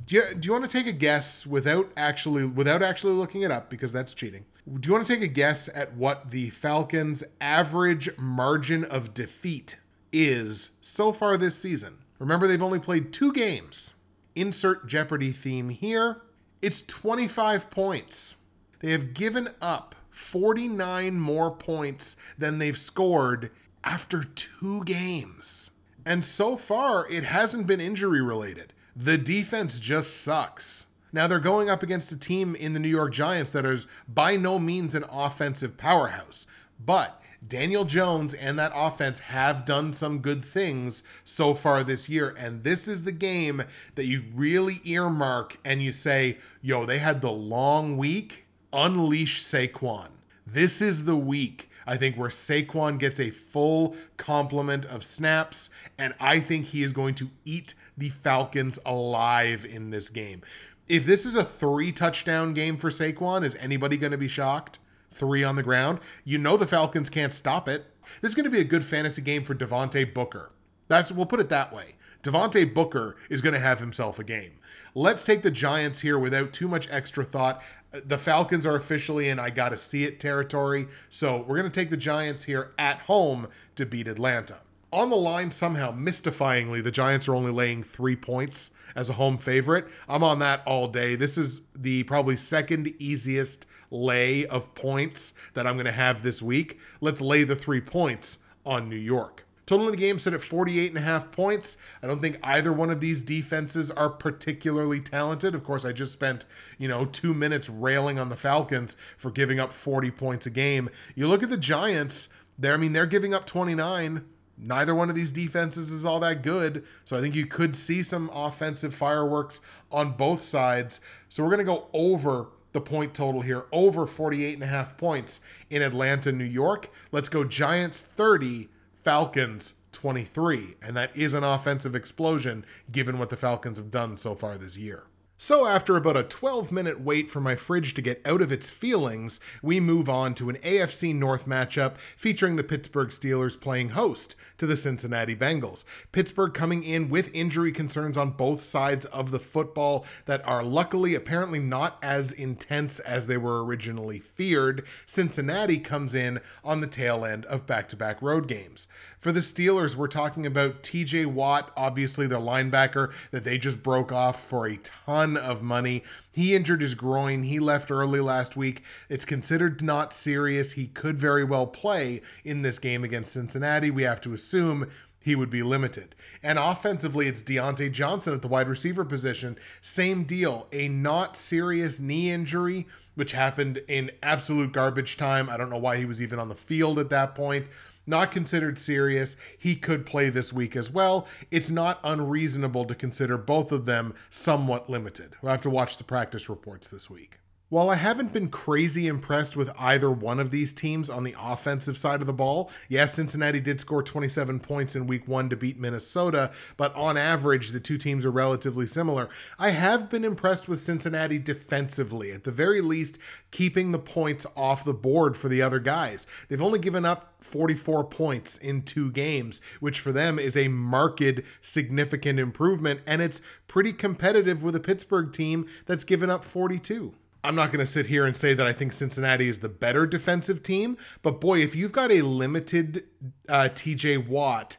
[0.05, 3.51] Do you, do you want to take a guess without actually without actually looking it
[3.51, 4.45] up because that's cheating?
[4.71, 9.79] Do you want to take a guess at what the Falcons' average margin of defeat
[10.13, 11.97] is so far this season?
[12.19, 13.95] Remember, they've only played two games.
[14.35, 16.21] Insert Jeopardy theme here.
[16.61, 18.35] It's 25 points.
[18.79, 23.49] They have given up 49 more points than they've scored
[23.83, 25.71] after two games.
[26.05, 28.73] And so far, it hasn't been injury related.
[28.95, 30.85] The defense just sucks.
[31.11, 34.35] Now they're going up against a team in the New York Giants that is by
[34.35, 36.45] no means an offensive powerhouse,
[36.83, 42.35] but Daniel Jones and that offense have done some good things so far this year.
[42.37, 43.63] And this is the game
[43.95, 48.45] that you really earmark and you say, yo, they had the long week.
[48.71, 50.09] Unleash Saquon.
[50.45, 55.69] This is the week, I think, where Saquon gets a full complement of snaps.
[55.97, 60.41] And I think he is going to eat the Falcons alive in this game
[60.89, 64.79] if this is a three touchdown game for Saquon, is anybody going to be shocked?
[65.11, 65.99] Three on the ground.
[66.25, 67.85] You know the Falcons can't stop it.
[68.21, 70.51] This is going to be a good fantasy game for Devontae Booker.
[70.87, 71.95] That's we'll put it that way.
[72.23, 74.53] Devontae Booker is going to have himself a game.
[74.95, 77.63] Let's take the Giants here without too much extra thought.
[77.91, 80.87] The Falcons are officially in I got to see it territory.
[81.09, 84.57] So we're going to take the Giants here at home to beat Atlanta.
[84.91, 89.37] On the line, somehow, mystifyingly, the Giants are only laying three points as a home
[89.37, 89.87] favorite.
[90.07, 91.15] I'm on that all day.
[91.15, 96.41] This is the probably second easiest lay of points that I'm going to have this
[96.41, 96.79] week.
[97.01, 99.45] Let's lay the three points on New York.
[99.67, 101.77] Total in the game set at 48 and a half points.
[102.01, 105.53] I don't think either one of these defenses are particularly talented.
[105.53, 106.45] Of course, I just spent,
[106.79, 110.89] you know, two minutes railing on the Falcons for giving up 40 points a game.
[111.13, 114.25] You look at the Giants, there, I mean, they're giving up 29
[114.59, 116.83] neither one of these defenses is all that good.
[117.05, 121.01] So I think you could see some offensive fireworks on both sides.
[121.29, 124.97] So we're going to go over the point total here, over 48 and a half
[124.97, 126.89] points in Atlanta, New York.
[127.11, 128.69] Let's go Giants 30,
[129.03, 130.75] Falcons 23.
[130.81, 134.77] And that is an offensive explosion given what the Falcons have done so far this
[134.77, 135.03] year.
[135.41, 138.69] So, after about a 12 minute wait for my fridge to get out of its
[138.69, 144.35] feelings, we move on to an AFC North matchup featuring the Pittsburgh Steelers playing host
[144.57, 145.85] to the Cincinnati Bengals.
[146.11, 151.15] Pittsburgh coming in with injury concerns on both sides of the football that are luckily
[151.15, 154.83] apparently not as intense as they were originally feared.
[155.05, 158.89] Cincinnati comes in on the tail end of back to back road games.
[159.19, 164.13] For the Steelers, we're talking about TJ Watt, obviously the linebacker that they just broke
[164.13, 166.03] off for a ton of money.
[166.31, 167.43] He injured his groin.
[167.43, 168.81] He left early last week.
[169.09, 170.71] It's considered not serious.
[170.71, 173.91] He could very well play in this game against Cincinnati.
[173.91, 176.15] We have to assume he would be limited.
[176.41, 179.57] And offensively, it's Diontae Johnson at the wide receiver position.
[179.81, 180.67] Same deal.
[180.71, 185.49] A not serious knee injury, which happened in absolute garbage time.
[185.49, 187.67] I don't know why he was even on the field at that point.
[188.09, 189.37] Not considered serious.
[189.55, 191.27] He could play this week as well.
[191.51, 195.35] It's not unreasonable to consider both of them somewhat limited.
[195.43, 197.37] We'll have to watch the practice reports this week.
[197.71, 201.99] While I haven't been crazy impressed with either one of these teams on the offensive
[201.99, 205.79] side of the ball, yes, Cincinnati did score 27 points in week one to beat
[205.79, 209.29] Minnesota, but on average, the two teams are relatively similar.
[209.59, 213.19] I have been impressed with Cincinnati defensively, at the very least,
[213.51, 216.25] keeping the points off the board for the other guys.
[216.47, 221.41] They've only given up 44 points in two games, which for them is a marked,
[221.61, 227.13] significant improvement, and it's pretty competitive with a Pittsburgh team that's given up 42.
[227.43, 230.05] I'm not going to sit here and say that I think Cincinnati is the better
[230.05, 233.05] defensive team, but boy, if you've got a limited
[233.47, 234.77] uh, TJ Watt,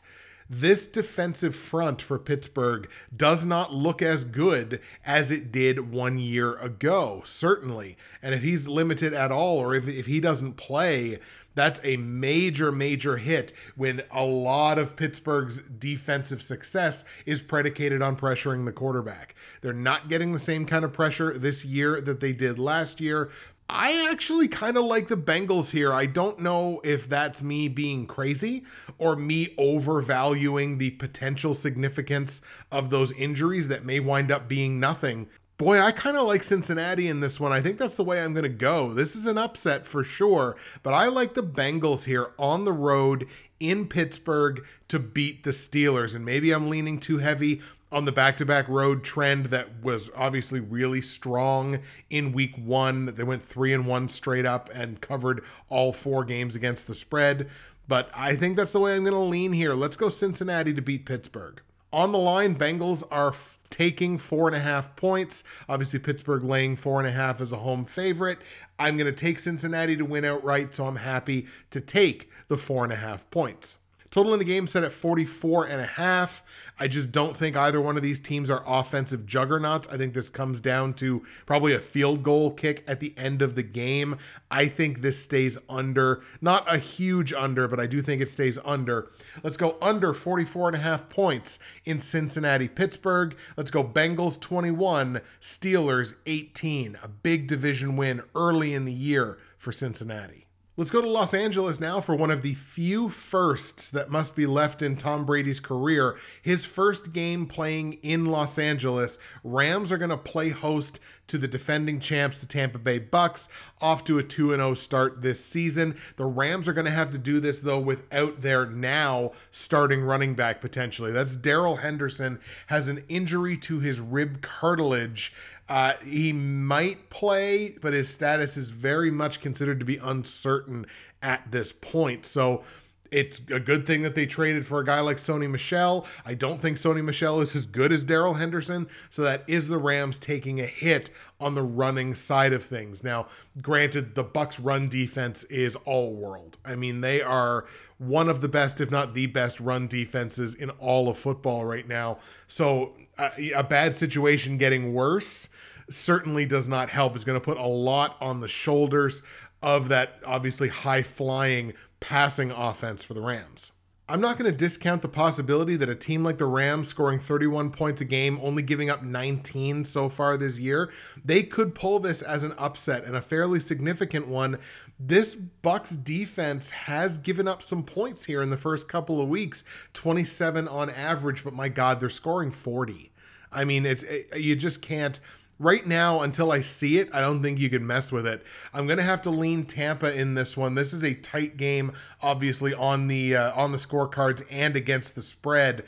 [0.51, 6.57] this defensive front for Pittsburgh does not look as good as it did one year
[6.57, 7.97] ago, certainly.
[8.21, 11.21] And if he's limited at all, or if, if he doesn't play,
[11.55, 18.17] that's a major, major hit when a lot of Pittsburgh's defensive success is predicated on
[18.17, 19.35] pressuring the quarterback.
[19.61, 23.31] They're not getting the same kind of pressure this year that they did last year.
[23.73, 25.93] I actually kind of like the Bengals here.
[25.93, 28.65] I don't know if that's me being crazy
[28.99, 32.41] or me overvaluing the potential significance
[32.73, 35.29] of those injuries that may wind up being nothing
[35.61, 37.53] boy, I kind of like Cincinnati in this one.
[37.53, 38.95] I think that's the way I'm going to go.
[38.95, 43.27] This is an upset for sure, but I like the Bengals here on the road
[43.61, 46.15] in Pittsburgh to beat the Steelers.
[46.15, 47.61] And maybe I'm leaning too heavy
[47.93, 53.07] on the back to back road trend that was obviously really strong in week one.
[53.07, 57.49] They went three and one straight up and covered all four games against the spread.
[57.89, 59.75] But I think that's the way I'm going to lean here.
[59.75, 61.61] Let's go Cincinnati to beat Pittsburgh.
[61.93, 65.43] On the line, Bengals are f- taking four and a half points.
[65.69, 68.39] Obviously, Pittsburgh laying four and a half as a home favorite.
[68.79, 72.85] I'm going to take Cincinnati to win outright, so I'm happy to take the four
[72.85, 73.79] and a half points.
[74.11, 76.43] Total in the game set at 44 and a half.
[76.81, 79.87] I just don't think either one of these teams are offensive juggernauts.
[79.89, 83.55] I think this comes down to probably a field goal kick at the end of
[83.55, 84.19] the game.
[84.51, 88.59] I think this stays under, not a huge under, but I do think it stays
[88.65, 89.13] under.
[89.45, 93.37] Let's go under 44 and a half points in Cincinnati, Pittsburgh.
[93.57, 96.99] Let's go Bengals 21, Steelers 18.
[97.01, 100.47] A big division win early in the year for Cincinnati.
[100.81, 104.47] Let's go to Los Angeles now for one of the few firsts that must be
[104.47, 106.17] left in Tom Brady's career.
[106.41, 109.19] His first game playing in Los Angeles.
[109.45, 110.99] Rams are going to play host
[111.31, 113.49] to the defending champs, the Tampa Bay Bucks,
[113.81, 115.97] off to a 2 0 start this season.
[116.17, 120.35] The Rams are going to have to do this, though, without their now starting running
[120.35, 121.13] back potentially.
[121.13, 125.33] That's Darrell Henderson, has an injury to his rib cartilage.
[125.69, 130.85] Uh, he might play, but his status is very much considered to be uncertain
[131.23, 132.27] at this point.
[132.27, 132.65] So
[133.11, 136.07] it's a good thing that they traded for a guy like Sony Michel.
[136.25, 139.79] I don't think Sony Michel is as good as Darrell Henderson, so that is the
[139.79, 143.03] Rams taking a hit on the running side of things.
[143.03, 143.27] Now,
[143.61, 146.59] granted, the Bucks run defense is all world.
[146.65, 147.67] I mean, they are
[147.99, 151.87] one of the best, if not the best, run defenses in all of football right
[151.89, 152.19] now.
[152.47, 155.49] So uh, a bad situation getting worse
[155.89, 157.15] certainly does not help.
[157.15, 159.23] It's going to put a lot on the shoulders
[159.63, 163.73] of that obviously high flying passing offense for the Rams.
[164.11, 167.71] I'm not going to discount the possibility that a team like the Rams scoring 31
[167.71, 170.91] points a game, only giving up 19 so far this year,
[171.25, 174.59] they could pull this as an upset and a fairly significant one.
[174.99, 179.63] This Bucks defense has given up some points here in the first couple of weeks,
[179.93, 183.13] 27 on average, but my god, they're scoring 40.
[183.53, 185.21] I mean, it's it, you just can't
[185.61, 188.43] right now until I see it, I don't think you can mess with it.
[188.75, 190.75] I'm gonna have to lean Tampa in this one.
[190.75, 191.93] This is a tight game,
[192.23, 195.85] obviously on the uh, on the scorecards and against the spread.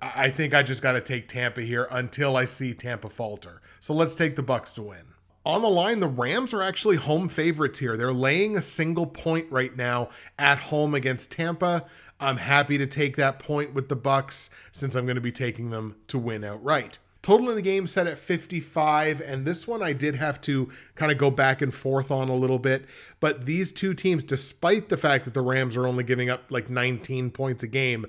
[0.00, 3.62] I think I just got to take Tampa here until I see Tampa falter.
[3.80, 5.02] So let's take the Bucks to win.
[5.46, 7.96] On the line, the Rams are actually home favorites here.
[7.96, 11.86] They're laying a single point right now at home against Tampa.
[12.18, 15.70] I'm happy to take that point with the Bucks since I'm going to be taking
[15.70, 16.98] them to win outright.
[17.26, 21.10] Total in the game set at 55, and this one I did have to kind
[21.10, 22.84] of go back and forth on a little bit.
[23.18, 26.70] But these two teams, despite the fact that the Rams are only giving up like
[26.70, 28.06] 19 points a game,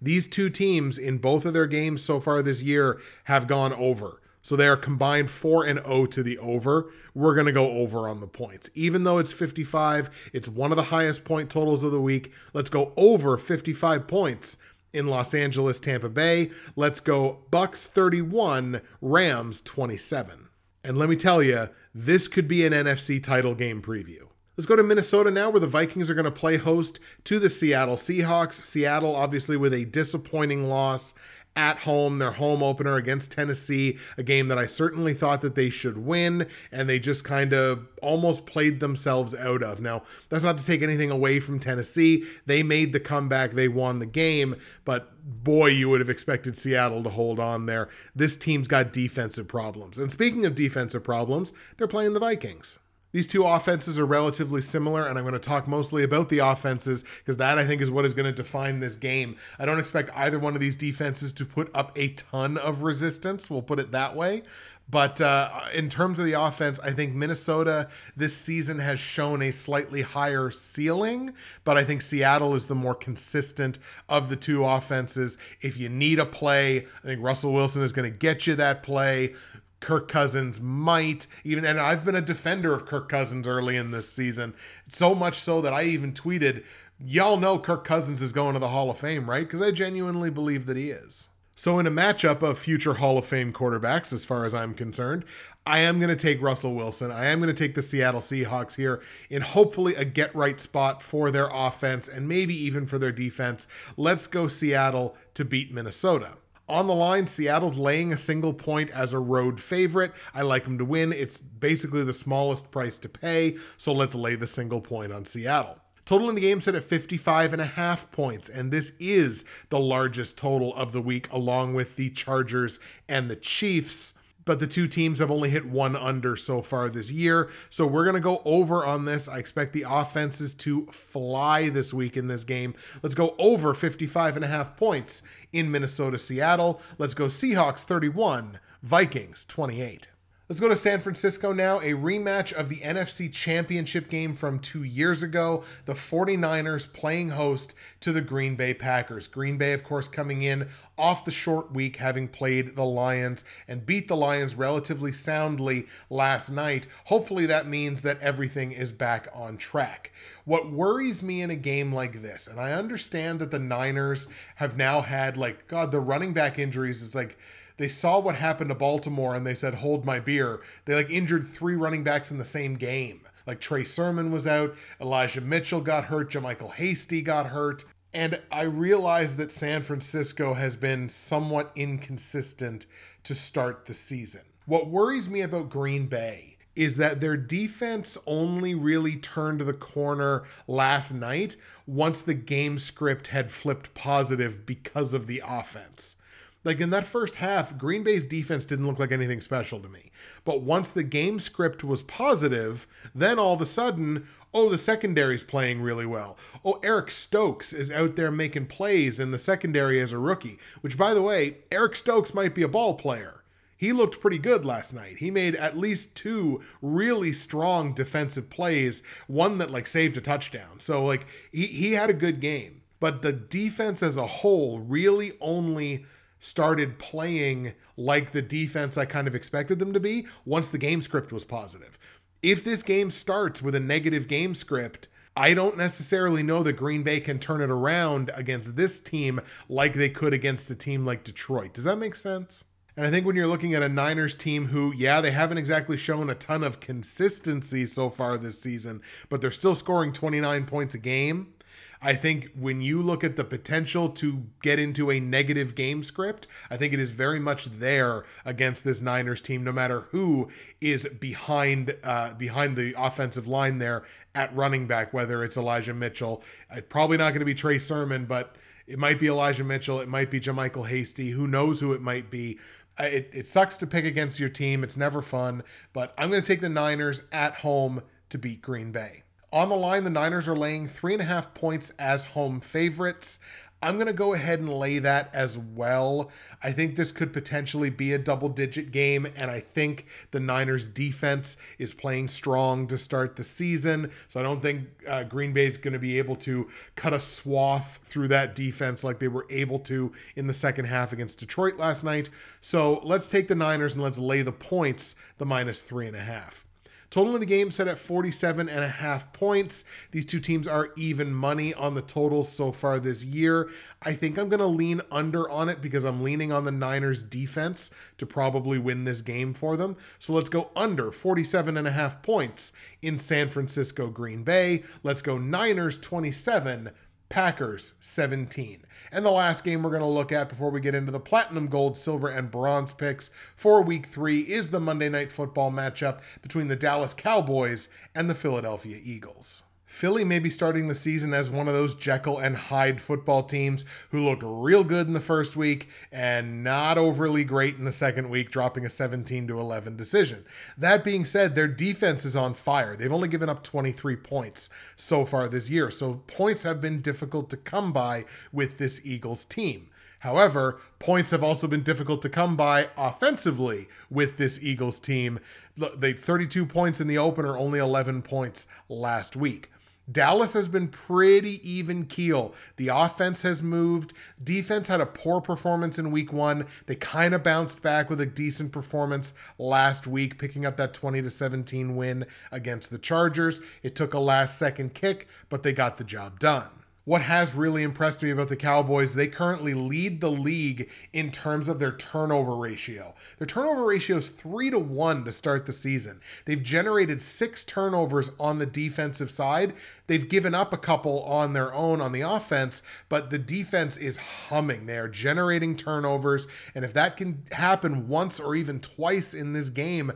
[0.00, 4.22] these two teams in both of their games so far this year have gone over.
[4.42, 6.92] So they are combined 4 and 0 to the over.
[7.14, 8.70] We're going to go over on the points.
[8.76, 12.32] Even though it's 55, it's one of the highest point totals of the week.
[12.52, 14.56] Let's go over 55 points
[14.92, 16.50] in Los Angeles, Tampa Bay.
[16.76, 20.48] Let's go Bucks 31, Rams 27.
[20.84, 24.26] And let me tell you, this could be an NFC title game preview.
[24.56, 27.48] Let's go to Minnesota now, where the Vikings are going to play host to the
[27.48, 28.52] Seattle Seahawks.
[28.52, 31.14] Seattle, obviously, with a disappointing loss
[31.54, 35.68] at home, their home opener against Tennessee, a game that I certainly thought that they
[35.68, 39.80] should win, and they just kind of almost played themselves out of.
[39.80, 42.24] Now, that's not to take anything away from Tennessee.
[42.46, 45.12] They made the comeback, they won the game, but
[45.44, 47.88] boy, you would have expected Seattle to hold on there.
[48.16, 49.98] This team's got defensive problems.
[49.98, 52.78] And speaking of defensive problems, they're playing the Vikings.
[53.12, 57.04] These two offenses are relatively similar, and I'm going to talk mostly about the offenses
[57.18, 59.36] because that I think is what is going to define this game.
[59.58, 63.50] I don't expect either one of these defenses to put up a ton of resistance,
[63.50, 64.42] we'll put it that way.
[64.90, 69.50] But uh, in terms of the offense, I think Minnesota this season has shown a
[69.50, 71.32] slightly higher ceiling,
[71.64, 75.38] but I think Seattle is the more consistent of the two offenses.
[75.62, 78.82] If you need a play, I think Russell Wilson is going to get you that
[78.82, 79.34] play.
[79.82, 84.08] Kirk Cousins might even and I've been a defender of Kirk Cousins early in this
[84.08, 84.54] season.
[84.88, 86.64] So much so that I even tweeted,
[86.98, 89.44] y'all know Kirk Cousins is going to the Hall of Fame, right?
[89.44, 91.28] Because I genuinely believe that he is.
[91.56, 95.24] So in a matchup of future Hall of Fame quarterbacks as far as I'm concerned,
[95.66, 97.12] I am going to take Russell Wilson.
[97.12, 101.02] I am going to take the Seattle Seahawks here in hopefully a get right spot
[101.02, 103.68] for their offense and maybe even for their defense.
[103.96, 106.36] Let's go Seattle to beat Minnesota.
[106.72, 110.14] On the line, Seattle's laying a single point as a road favorite.
[110.32, 111.12] I like them to win.
[111.12, 115.76] It's basically the smallest price to pay, so let's lay the single point on Seattle.
[116.06, 119.78] Total in the game set at 55 and a half points, and this is the
[119.78, 124.14] largest total of the week, along with the Chargers and the Chiefs
[124.44, 127.50] but the two teams have only hit one under so far this year.
[127.70, 129.28] So we're going to go over on this.
[129.28, 132.74] I expect the offenses to fly this week in this game.
[133.02, 135.22] Let's go over 55 and a half points
[135.52, 136.80] in Minnesota, Seattle.
[136.98, 140.11] Let's go Seahawks 31, Vikings 28.
[140.52, 141.78] Let's go to San Francisco now.
[141.78, 145.64] A rematch of the NFC Championship game from two years ago.
[145.86, 149.28] The 49ers playing host to the Green Bay Packers.
[149.28, 153.86] Green Bay, of course, coming in off the short week, having played the Lions and
[153.86, 156.86] beat the Lions relatively soundly last night.
[157.06, 160.12] Hopefully, that means that everything is back on track.
[160.44, 164.76] What worries me in a game like this, and I understand that the Niners have
[164.76, 167.38] now had, like, God, the running back injuries is like,
[167.76, 170.60] they saw what happened to Baltimore and they said, hold my beer.
[170.84, 173.22] They like injured three running backs in the same game.
[173.46, 177.84] Like Trey Sermon was out, Elijah Mitchell got hurt, JaMycal Hasty got hurt.
[178.14, 182.86] And I realize that San Francisco has been somewhat inconsistent
[183.24, 184.42] to start the season.
[184.66, 190.44] What worries me about Green Bay is that their defense only really turned the corner
[190.66, 191.56] last night
[191.86, 196.16] once the game script had flipped positive because of the offense.
[196.64, 200.12] Like in that first half, Green Bay's defense didn't look like anything special to me.
[200.44, 205.42] But once the game script was positive, then all of a sudden, oh, the secondary's
[205.42, 206.36] playing really well.
[206.64, 210.96] Oh, Eric Stokes is out there making plays in the secondary as a rookie, which
[210.96, 213.42] by the way, Eric Stokes might be a ball player.
[213.76, 215.16] He looked pretty good last night.
[215.16, 220.78] He made at least two really strong defensive plays, one that like saved a touchdown.
[220.78, 222.82] So like he he had a good game.
[223.00, 226.04] But the defense as a whole really only
[226.42, 231.00] started playing like the defense I kind of expected them to be once the game
[231.00, 231.96] script was positive.
[232.42, 237.04] If this game starts with a negative game script, I don't necessarily know that Green
[237.04, 241.22] Bay can turn it around against this team like they could against a team like
[241.22, 241.74] Detroit.
[241.74, 242.64] Does that make sense?
[242.96, 245.96] And I think when you're looking at a Niners team who, yeah, they haven't exactly
[245.96, 250.96] shown a ton of consistency so far this season, but they're still scoring 29 points
[250.96, 251.54] a game.
[252.02, 256.48] I think when you look at the potential to get into a negative game script,
[256.68, 260.48] I think it is very much there against this Niners team, no matter who
[260.80, 264.02] is behind uh, behind the offensive line there
[264.34, 266.42] at running back, whether it's Elijah Mitchell.
[266.70, 268.56] Uh, probably not going to be Trey Sermon, but
[268.88, 270.00] it might be Elijah Mitchell.
[270.00, 271.30] It might be JaMycal Hasty.
[271.30, 272.58] Who knows who it might be.
[272.98, 274.82] Uh, it, it sucks to pick against your team.
[274.84, 278.92] It's never fun, but I'm going to take the Niners at home to beat Green
[278.92, 279.21] Bay.
[279.52, 283.38] On the line, the Niners are laying three and a half points as home favorites.
[283.82, 286.30] I'm going to go ahead and lay that as well.
[286.62, 290.86] I think this could potentially be a double digit game, and I think the Niners
[290.86, 294.10] defense is playing strong to start the season.
[294.30, 297.20] So I don't think uh, Green Bay is going to be able to cut a
[297.20, 301.76] swath through that defense like they were able to in the second half against Detroit
[301.76, 302.30] last night.
[302.62, 306.20] So let's take the Niners and let's lay the points, the minus three and a
[306.20, 306.64] half.
[307.12, 309.84] Total in the game set at 47 and a half points.
[310.12, 313.68] These two teams are even money on the totals so far this year.
[314.00, 317.22] I think I'm going to lean under on it because I'm leaning on the Niners
[317.22, 319.98] defense to probably win this game for them.
[320.18, 324.82] So let's go under 47 and a half points in San Francisco Green Bay.
[325.02, 326.92] Let's go Niners 27
[327.32, 328.84] Packers 17.
[329.10, 331.66] And the last game we're going to look at before we get into the platinum,
[331.66, 336.68] gold, silver, and bronze picks for week three is the Monday Night Football matchup between
[336.68, 339.62] the Dallas Cowboys and the Philadelphia Eagles.
[339.92, 343.84] Philly may be starting the season as one of those Jekyll and Hyde football teams
[344.10, 348.30] who looked real good in the first week and not overly great in the second
[348.30, 350.46] week, dropping a 17 to 11 decision.
[350.78, 352.96] That being said, their defense is on fire.
[352.96, 357.50] They've only given up 23 points so far this year, so points have been difficult
[357.50, 359.90] to come by with this Eagles team.
[360.20, 365.38] However, points have also been difficult to come by offensively with this Eagles team.
[365.76, 369.68] They 32 points in the opener, only 11 points last week.
[370.12, 372.54] Dallas has been pretty even keel.
[372.76, 374.12] The offense has moved.
[374.42, 376.66] Defense had a poor performance in week one.
[376.86, 381.22] They kind of bounced back with a decent performance last week, picking up that 20
[381.22, 383.60] to 17 win against the Chargers.
[383.82, 386.68] It took a last second kick, but they got the job done
[387.04, 391.66] what has really impressed me about the Cowboys, they currently lead the league in terms
[391.66, 393.14] of their turnover ratio.
[393.38, 396.20] Their turnover ratio is three to one to start the season.
[396.44, 399.74] They've generated six turnovers on the defensive side.
[400.06, 404.16] They've given up a couple on their own on the offense, but the defense is
[404.16, 404.86] humming.
[404.86, 406.46] They are generating turnovers.
[406.74, 410.12] And if that can happen once or even twice in this game,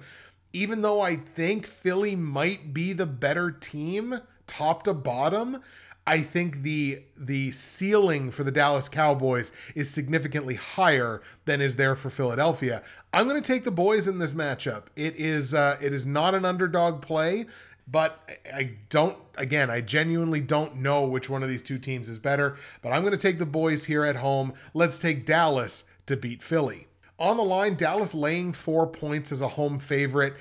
[0.52, 5.62] even though I think Philly might be the better team, top to bottom,
[6.06, 11.96] I think the the ceiling for the Dallas Cowboys is significantly higher than is there
[11.96, 12.82] for Philadelphia.
[13.12, 14.84] I'm going to take the boys in this matchup.
[14.94, 17.46] It is uh, it is not an underdog play,
[17.88, 22.18] but I don't again, I genuinely don't know which one of these two teams is
[22.18, 24.52] better, but I'm going to take the boys here at home.
[24.74, 26.86] Let's take Dallas to beat Philly.
[27.18, 30.34] On the line, Dallas laying four points as a home favorite.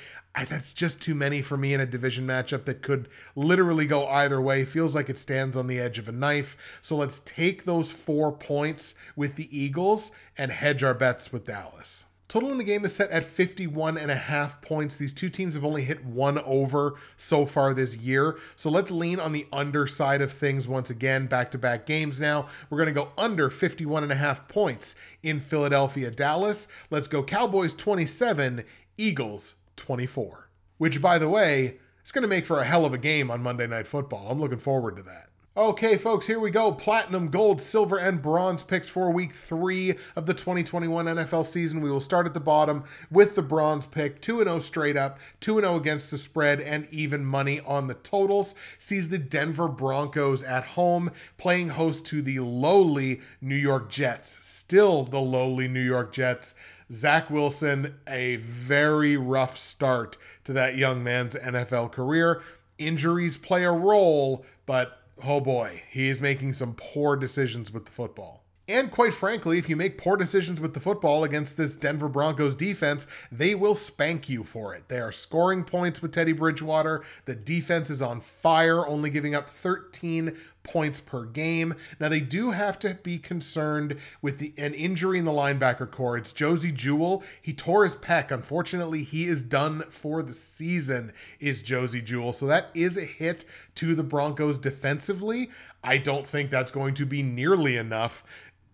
[0.44, 4.42] That's just too many for me in a division matchup that could literally go either
[4.42, 4.66] way.
[4.66, 6.80] Feels like it stands on the edge of a knife.
[6.82, 12.04] So let's take those four points with the Eagles and hedge our bets with Dallas.
[12.28, 14.98] Total in the game is set at 51 and a half points.
[14.98, 18.38] These two teams have only hit one over so far this year.
[18.56, 22.48] So let's lean on the underside of things once again, back to back games now.
[22.70, 26.68] We're going to go under 51 and a half points in Philadelphia, Dallas.
[26.90, 28.66] Let's go Cowboys 27,
[28.98, 30.50] Eagles 24.
[30.78, 33.42] Which, by the way, is going to make for a hell of a game on
[33.42, 34.30] Monday Night Football.
[34.30, 35.30] I'm looking forward to that.
[35.58, 36.74] Okay, folks, here we go.
[36.74, 41.80] Platinum, gold, silver, and bronze picks for week three of the 2021 NFL season.
[41.80, 45.62] We will start at the bottom with the bronze pick 2 0 straight up, 2
[45.62, 48.56] 0 against the spread, and even money on the totals.
[48.80, 54.28] Sees the Denver Broncos at home playing host to the lowly New York Jets.
[54.28, 56.56] Still the lowly New York Jets.
[56.92, 62.42] Zach Wilson, a very rough start to that young man's NFL career.
[62.78, 67.92] Injuries play a role, but oh boy, he is making some poor decisions with the
[67.92, 68.44] football.
[68.68, 72.56] And quite frankly, if you make poor decisions with the football against this Denver Broncos
[72.56, 74.88] defense, they will spank you for it.
[74.88, 77.04] They are scoring points with Teddy Bridgewater.
[77.26, 80.36] The defense is on fire, only giving up 13
[80.66, 81.74] points per game.
[82.00, 86.18] Now they do have to be concerned with the an injury in the linebacker corps.
[86.18, 87.24] It's Josey Jewell.
[87.42, 88.32] He tore his pec.
[88.32, 91.14] Unfortunately, he is done for the season.
[91.40, 92.34] Is Josey Jewell.
[92.34, 93.46] So that is a hit
[93.76, 95.50] to the Broncos defensively.
[95.84, 98.24] I don't think that's going to be nearly enough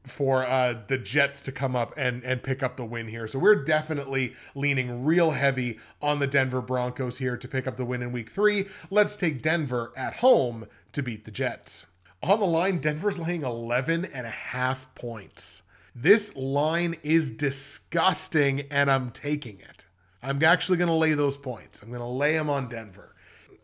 [0.06, 3.28] for uh, the Jets to come up and and pick up the win here.
[3.28, 7.86] So we're definitely leaning real heavy on the Denver Broncos here to pick up the
[7.86, 8.66] win in week 3.
[8.90, 11.88] Let's take Denver at home to beat the Jets.
[12.24, 15.64] On the line, Denver's laying 11 and a half points.
[15.96, 19.86] This line is disgusting and I'm taking it.
[20.24, 21.82] I'm actually going to lay those points.
[21.82, 23.16] I'm going to lay them on Denver.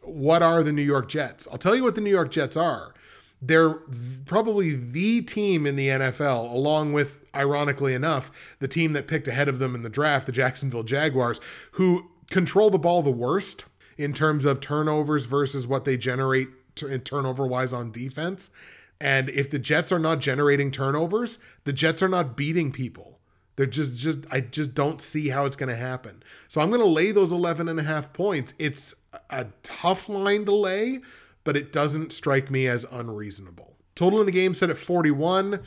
[0.02, 1.48] What are the New York Jets?
[1.52, 2.94] I'll tell you what the New York Jets are
[3.42, 3.76] they're
[4.26, 9.48] probably the team in the NFL, along with, ironically enough, the team that picked ahead
[9.48, 11.40] of them in the draft, the Jacksonville Jaguars,
[11.74, 13.66] who control the ball the worst
[13.98, 16.50] in terms of turnovers versus what they generate
[17.04, 18.50] turnover wise on defense.
[19.00, 23.20] And if the Jets are not generating turnovers, the Jets are not beating people.
[23.56, 26.24] They're just just I just don't see how it's going to happen.
[26.48, 28.54] So I'm going to lay those 11 and a half points.
[28.60, 28.94] It's
[29.30, 31.02] a tough line to lay,
[31.44, 33.76] but it doesn't strike me as unreasonable.
[33.96, 35.64] Total in the game set at 41.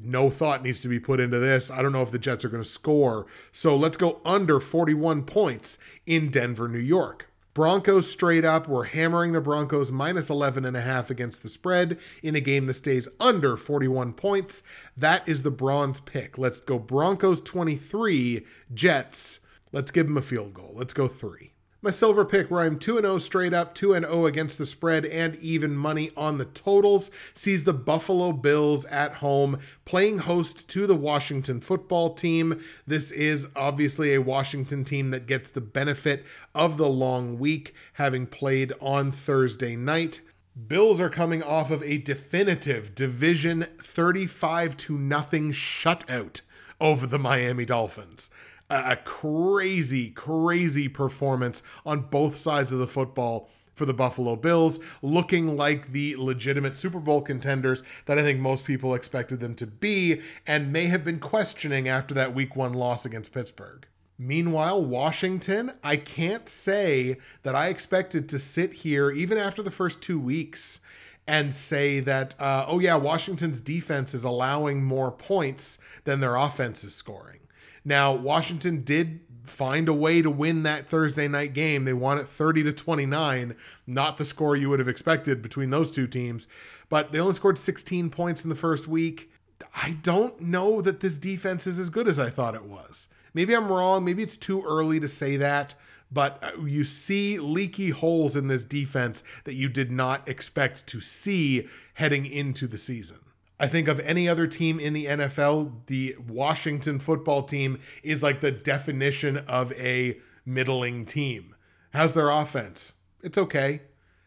[0.00, 1.70] No thought needs to be put into this.
[1.70, 3.26] I don't know if the Jets are going to score.
[3.50, 7.28] So let's go under 41 points in Denver, New York.
[7.54, 8.66] Broncos straight up.
[8.66, 12.66] We're hammering the Broncos minus 11 and a half against the spread in a game
[12.66, 14.62] that stays under 41 points.
[14.96, 16.38] That is the bronze pick.
[16.38, 19.40] Let's go Broncos 23, Jets.
[19.70, 20.72] Let's give them a field goal.
[20.74, 21.51] Let's go three.
[21.84, 25.34] My silver pick, where I'm 2 0 straight up, 2 0 against the spread, and
[25.36, 30.94] even money on the totals, sees the Buffalo Bills at home playing host to the
[30.94, 32.62] Washington football team.
[32.86, 36.24] This is obviously a Washington team that gets the benefit
[36.54, 40.20] of the long week, having played on Thursday night.
[40.68, 46.42] Bills are coming off of a definitive division 35 to nothing shutout
[46.80, 48.30] over the Miami Dolphins
[48.70, 55.56] a crazy, crazy performance on both sides of the football for the Buffalo Bills, looking
[55.56, 60.20] like the legitimate Super Bowl contenders that I think most people expected them to be
[60.46, 63.86] and may have been questioning after that week one loss against Pittsburgh.
[64.18, 70.02] Meanwhile, Washington, I can't say that I expected to sit here even after the first
[70.02, 70.80] two weeks
[71.26, 76.84] and say that, uh, oh, yeah, Washington's defense is allowing more points than their offense
[76.84, 77.41] is scoring.
[77.84, 81.84] Now, Washington did find a way to win that Thursday night game.
[81.84, 83.56] They won it 30 to 29,
[83.86, 86.46] not the score you would have expected between those two teams,
[86.88, 89.30] but they only scored 16 points in the first week.
[89.74, 93.08] I don't know that this defense is as good as I thought it was.
[93.34, 94.04] Maybe I'm wrong.
[94.04, 95.74] Maybe it's too early to say that,
[96.10, 101.00] but uh, you see leaky holes in this defense that you did not expect to
[101.00, 103.18] see heading into the season.
[103.62, 108.40] I think of any other team in the NFL, the Washington football team is like
[108.40, 111.54] the definition of a middling team.
[111.92, 112.94] How's their offense?
[113.22, 113.82] It's okay.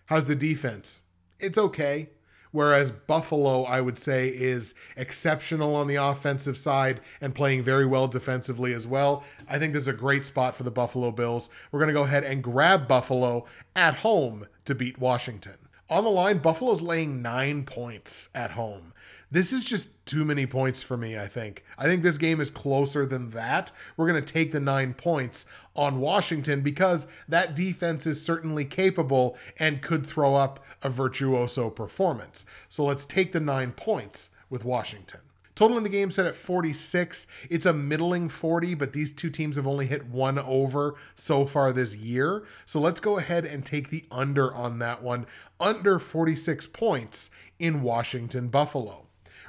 [0.06, 1.02] How's the defense?
[1.38, 2.12] It's okay.
[2.52, 8.08] Whereas Buffalo, I would say, is exceptional on the offensive side and playing very well
[8.08, 9.26] defensively as well.
[9.50, 11.50] I think this is a great spot for the Buffalo Bills.
[11.74, 13.44] We're going to go ahead and grab Buffalo
[13.76, 15.58] at home to beat Washington.
[15.90, 18.94] On the line, Buffalo's laying nine points at home.
[19.32, 21.64] This is just too many points for me, I think.
[21.78, 23.72] I think this game is closer than that.
[23.98, 25.46] We're going to take the nine points
[25.76, 32.46] on Washington because that defense is certainly capable and could throw up a virtuoso performance.
[32.70, 35.22] So let's take the nine points with Washington.
[35.56, 37.28] Total in the game set at 46.
[37.50, 41.72] It's a middling 40, but these two teams have only hit one over so far
[41.72, 42.44] this year.
[42.66, 45.26] So let's go ahead and take the under on that one.
[45.60, 49.05] Under 46 points in Washington Buffalo.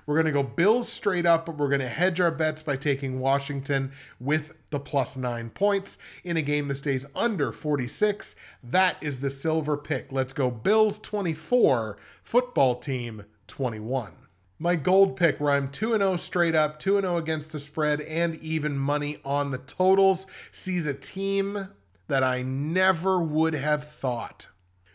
[0.07, 2.76] We're going to go Bills straight up, but we're going to hedge our bets by
[2.76, 3.90] taking Washington
[4.20, 8.36] with the plus nine points in a game that stays under 46.
[8.62, 10.12] That is the silver pick.
[10.12, 14.12] Let's go Bills 24, football team 21.
[14.61, 18.36] My gold pick, where I'm 2 0 straight up, 2 0 against the spread, and
[18.36, 21.68] even money on the totals, sees a team
[22.07, 24.46] that I never would have thought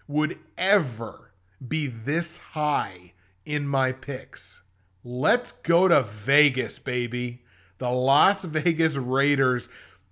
[0.08, 1.34] would ever
[1.66, 3.14] be this high
[3.46, 4.64] in my picks.
[5.04, 7.42] Let's go to Vegas, baby.
[7.80, 9.68] The Las Vegas Raiders,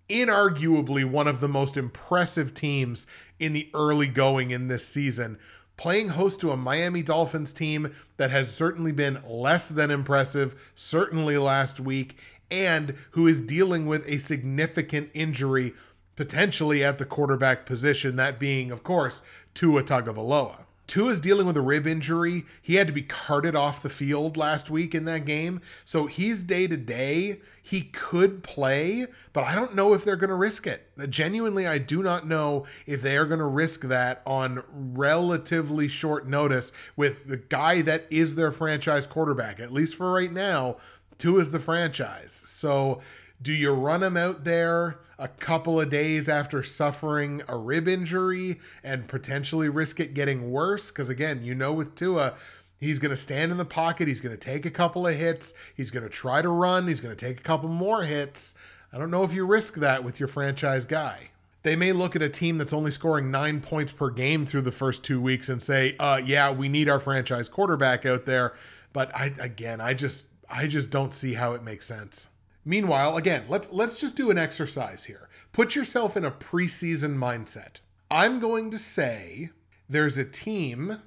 [0.09, 3.05] inarguably one of the most impressive teams
[3.37, 5.37] in the early going in this season,
[5.77, 11.37] playing host to a Miami Dolphins team that has certainly been less than impressive, certainly
[11.37, 12.17] last week,
[12.49, 15.73] and who is dealing with a significant injury
[16.15, 19.21] potentially at the quarterback position, that being, of course,
[19.53, 20.65] Tua Tagovailoa.
[20.89, 22.45] Tua's dealing with a rib injury.
[22.63, 25.61] He had to be carted off the field last week in that game.
[25.85, 27.41] So he's day to day.
[27.61, 30.89] He could play, but I don't know if they're going to risk it.
[31.11, 36.27] Genuinely, I do not know if they are going to risk that on relatively short
[36.27, 39.59] notice with the guy that is their franchise quarterback.
[39.59, 40.77] At least for right now,
[41.19, 42.31] Tua is the franchise.
[42.31, 43.01] So
[43.41, 48.59] do you run him out there a couple of days after suffering a rib injury
[48.83, 50.91] and potentially risk it getting worse?
[50.91, 52.35] Because again, you know, with Tua,
[52.79, 55.53] he's going to stand in the pocket, he's going to take a couple of hits,
[55.75, 58.55] he's going to try to run, he's going to take a couple more hits.
[58.91, 61.29] I don't know if you risk that with your franchise guy.
[61.61, 64.71] They may look at a team that's only scoring nine points per game through the
[64.71, 68.53] first two weeks and say, uh, yeah, we need our franchise quarterback out there.
[68.93, 72.29] But I, again, I just, I just don't see how it makes sense.
[72.69, 75.27] Meanwhile, again, let's let's just do an exercise here.
[75.53, 77.79] Put yourself in a preseason mindset.
[78.11, 79.49] I'm going to say
[79.89, 80.99] there's a team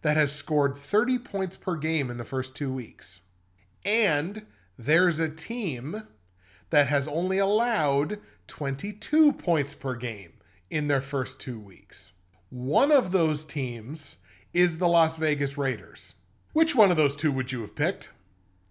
[0.00, 3.20] that has scored 30 points per game in the first two weeks.
[3.84, 4.46] And
[4.78, 6.04] there's a team
[6.70, 10.32] that has only allowed 22 points per game
[10.70, 12.12] in their first two weeks.
[12.48, 14.16] One of those teams
[14.54, 16.14] is the Las Vegas Raiders.
[16.54, 18.08] Which one of those two would you have picked?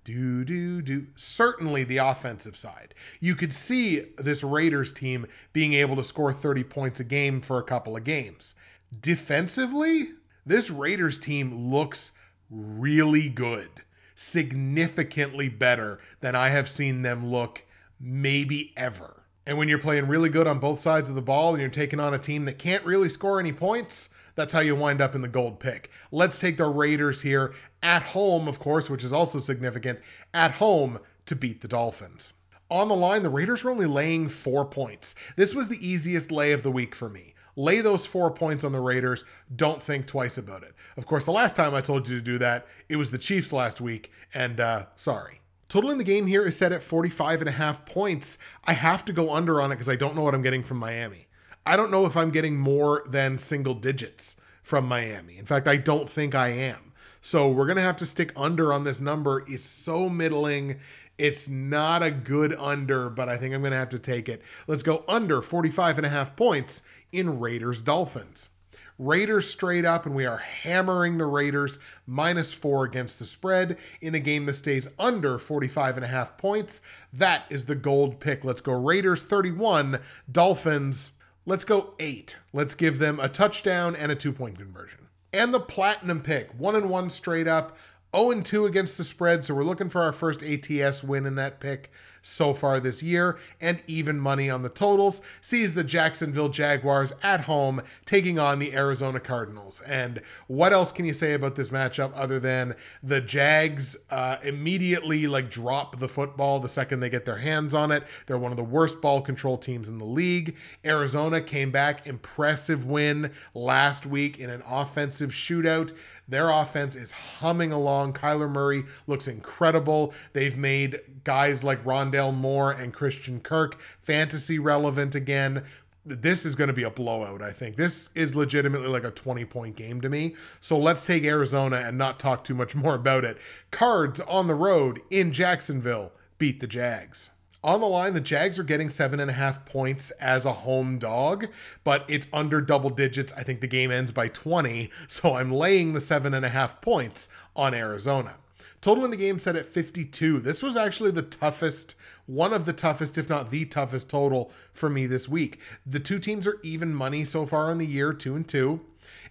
[0.04, 1.08] Do, do, do.
[1.16, 2.93] Certainly the offensive side.
[3.20, 7.60] You could see this Raiders team being able to score 30 points a game for
[7.60, 8.56] a couple of games.
[9.02, 10.10] Defensively,
[10.45, 12.14] this Raiders team looks
[12.50, 13.70] really good,
[14.16, 17.64] significantly better than I have seen them look
[18.00, 19.24] maybe ever.
[19.45, 22.00] And when you're playing really good on both sides of the ball and you're taking
[22.00, 25.21] on a team that can't really score any points, that's how you wind up in
[25.21, 25.91] the gold pick.
[26.11, 29.99] Let's take the Raiders here at home, of course, which is also significant,
[30.33, 32.33] at home to beat the Dolphins.
[32.71, 35.13] On the line, the Raiders are only laying four points.
[35.35, 37.33] This was the easiest lay of the week for me.
[37.57, 39.25] Lay those four points on the Raiders.
[39.53, 40.73] Don't think twice about it.
[40.95, 43.51] Of course, the last time I told you to do that, it was the Chiefs
[43.51, 45.41] last week, and uh, sorry.
[45.67, 48.37] Total in the game here is set at 45 and a half points.
[48.63, 50.77] I have to go under on it because I don't know what I'm getting from
[50.77, 51.27] Miami.
[51.70, 55.38] I don't know if I'm getting more than single digits from Miami.
[55.38, 56.93] In fact, I don't think I am.
[57.22, 59.45] So we're going to have to stick under on this number.
[59.47, 60.80] It's so middling.
[61.20, 64.41] It's not a good under, but I think I'm going to have to take it.
[64.65, 68.49] Let's go under 45 and a half points in Raiders Dolphins.
[68.97, 74.15] Raiders straight up, and we are hammering the Raiders minus four against the spread in
[74.15, 76.82] a game that stays under 45 and a half points.
[77.13, 78.43] That is the gold pick.
[78.43, 79.99] Let's go Raiders 31,
[80.32, 81.11] Dolphins
[81.50, 82.38] Let's go eight.
[82.54, 85.08] Let's give them a touchdown and a two point conversion.
[85.34, 87.76] And the platinum pick, one and one straight up,
[88.16, 89.43] 0 and 2 against the spread.
[89.43, 91.91] So we're looking for our first ATS win in that pick
[92.22, 97.41] so far this year, and even money on the totals sees the Jacksonville Jaguars at
[97.41, 99.82] home taking on the Arizona Cardinals.
[99.82, 105.28] And what else can you say about this matchup other than the Jags uh, immediately
[105.28, 108.03] like drop the football the second they get their hands on it?
[108.26, 110.55] They're one of the worst ball control teams in the league.
[110.86, 115.93] Arizona came back, impressive win last week in an offensive shootout.
[116.30, 118.13] Their offense is humming along.
[118.13, 120.13] Kyler Murray looks incredible.
[120.34, 125.63] They've made guys like Rondale Moore and Christian Kirk fantasy relevant again.
[126.05, 127.75] This is going to be a blowout, I think.
[127.75, 130.36] This is legitimately like a 20 point game to me.
[130.61, 133.38] So let's take Arizona and not talk too much more about it.
[133.71, 137.32] Cards on the road in Jacksonville beat the Jags.
[137.62, 140.97] On the line, the Jags are getting seven and a half points as a home
[140.97, 141.47] dog,
[141.84, 143.34] but it's under double digits.
[143.34, 146.80] I think the game ends by 20, so I'm laying the seven and a half
[146.80, 148.36] points on Arizona.
[148.80, 150.39] Total in the game set at 52.
[150.39, 151.95] This was actually the toughest,
[152.28, 155.60] one of the toughest, if not the toughest total for me this week.
[155.86, 158.80] The two teams are even money so far in the year, two and two.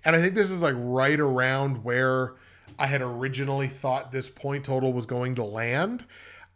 [0.05, 2.35] And I think this is like right around where
[2.79, 6.05] I had originally thought this point total was going to land.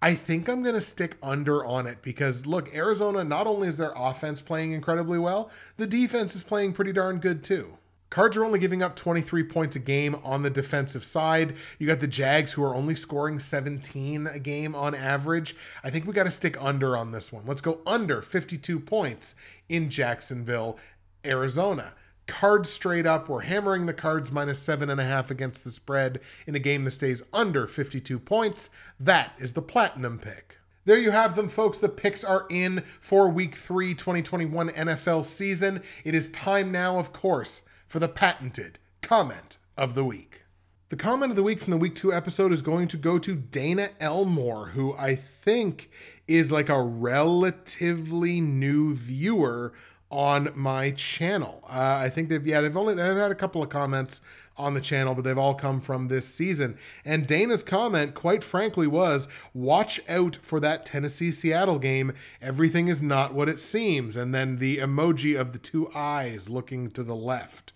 [0.05, 3.77] I think I'm going to stick under on it because look, Arizona, not only is
[3.77, 7.79] their offense playing incredibly well, the defense is playing pretty darn good too.
[8.11, 11.55] Cards are only giving up 23 points a game on the defensive side.
[11.79, 15.55] You got the Jags who are only scoring 17 a game on average.
[15.85, 17.45] I think we got to stick under on this one.
[17.47, 19.37] Let's go under 52 points
[19.69, 20.79] in Jacksonville,
[21.25, 21.95] Arizona.
[22.27, 23.29] Cards straight up.
[23.29, 26.85] We're hammering the cards minus seven and a half against the spread in a game
[26.85, 28.71] that stays under 52 points.
[28.99, 30.59] That is the platinum pick.
[30.85, 31.79] There you have them, folks.
[31.79, 35.83] The picks are in for week three, 2021 NFL season.
[36.05, 40.43] It is time now, of course, for the patented comment of the week.
[40.89, 43.35] The comment of the week from the week two episode is going to go to
[43.35, 45.89] Dana Elmore, who I think
[46.29, 49.73] is like a relatively new viewer
[50.13, 51.65] on my channel.
[51.67, 54.21] Uh, I think they've yeah they've only they've had a couple of comments
[54.59, 56.77] on the channel, but they've all come from this season.
[57.07, 62.13] And Dana's comment, quite frankly, was watch out for that Tennessee Seattle game.
[62.43, 64.15] Everything is not what it seems.
[64.15, 67.72] And then the emoji of the two eyes looking to the left.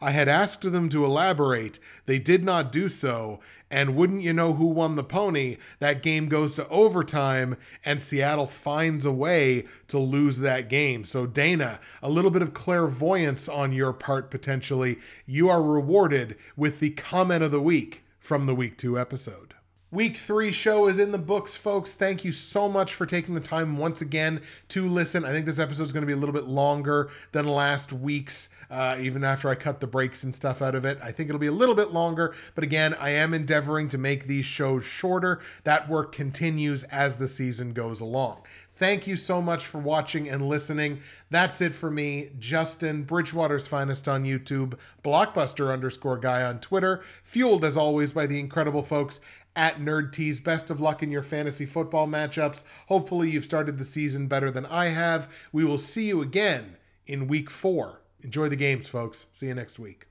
[0.00, 1.78] I had asked them to elaborate.
[2.06, 3.40] They did not do so.
[3.70, 5.56] And wouldn't you know who won the pony?
[5.78, 11.04] That game goes to overtime, and Seattle finds a way to lose that game.
[11.04, 14.98] So, Dana, a little bit of clairvoyance on your part potentially.
[15.26, 19.47] You are rewarded with the comment of the week from the week two episode.
[19.90, 21.94] Week three show is in the books, folks.
[21.94, 25.24] Thank you so much for taking the time once again to listen.
[25.24, 28.50] I think this episode is going to be a little bit longer than last week's,
[28.70, 30.98] uh, even after I cut the breaks and stuff out of it.
[31.02, 34.26] I think it'll be a little bit longer, but again, I am endeavoring to make
[34.26, 35.40] these shows shorter.
[35.64, 38.42] That work continues as the season goes along.
[38.78, 41.00] Thank you so much for watching and listening.
[41.30, 47.64] That's it for me, Justin, Bridgewater's Finest on YouTube, Blockbuster underscore guy on Twitter, fueled
[47.64, 49.20] as always by the incredible folks
[49.58, 50.38] at Nerd Teas.
[50.38, 52.62] Best of luck in your fantasy football matchups.
[52.86, 55.30] Hopefully, you've started the season better than I have.
[55.52, 58.00] We will see you again in week four.
[58.22, 59.26] Enjoy the games, folks.
[59.32, 60.06] See you next week.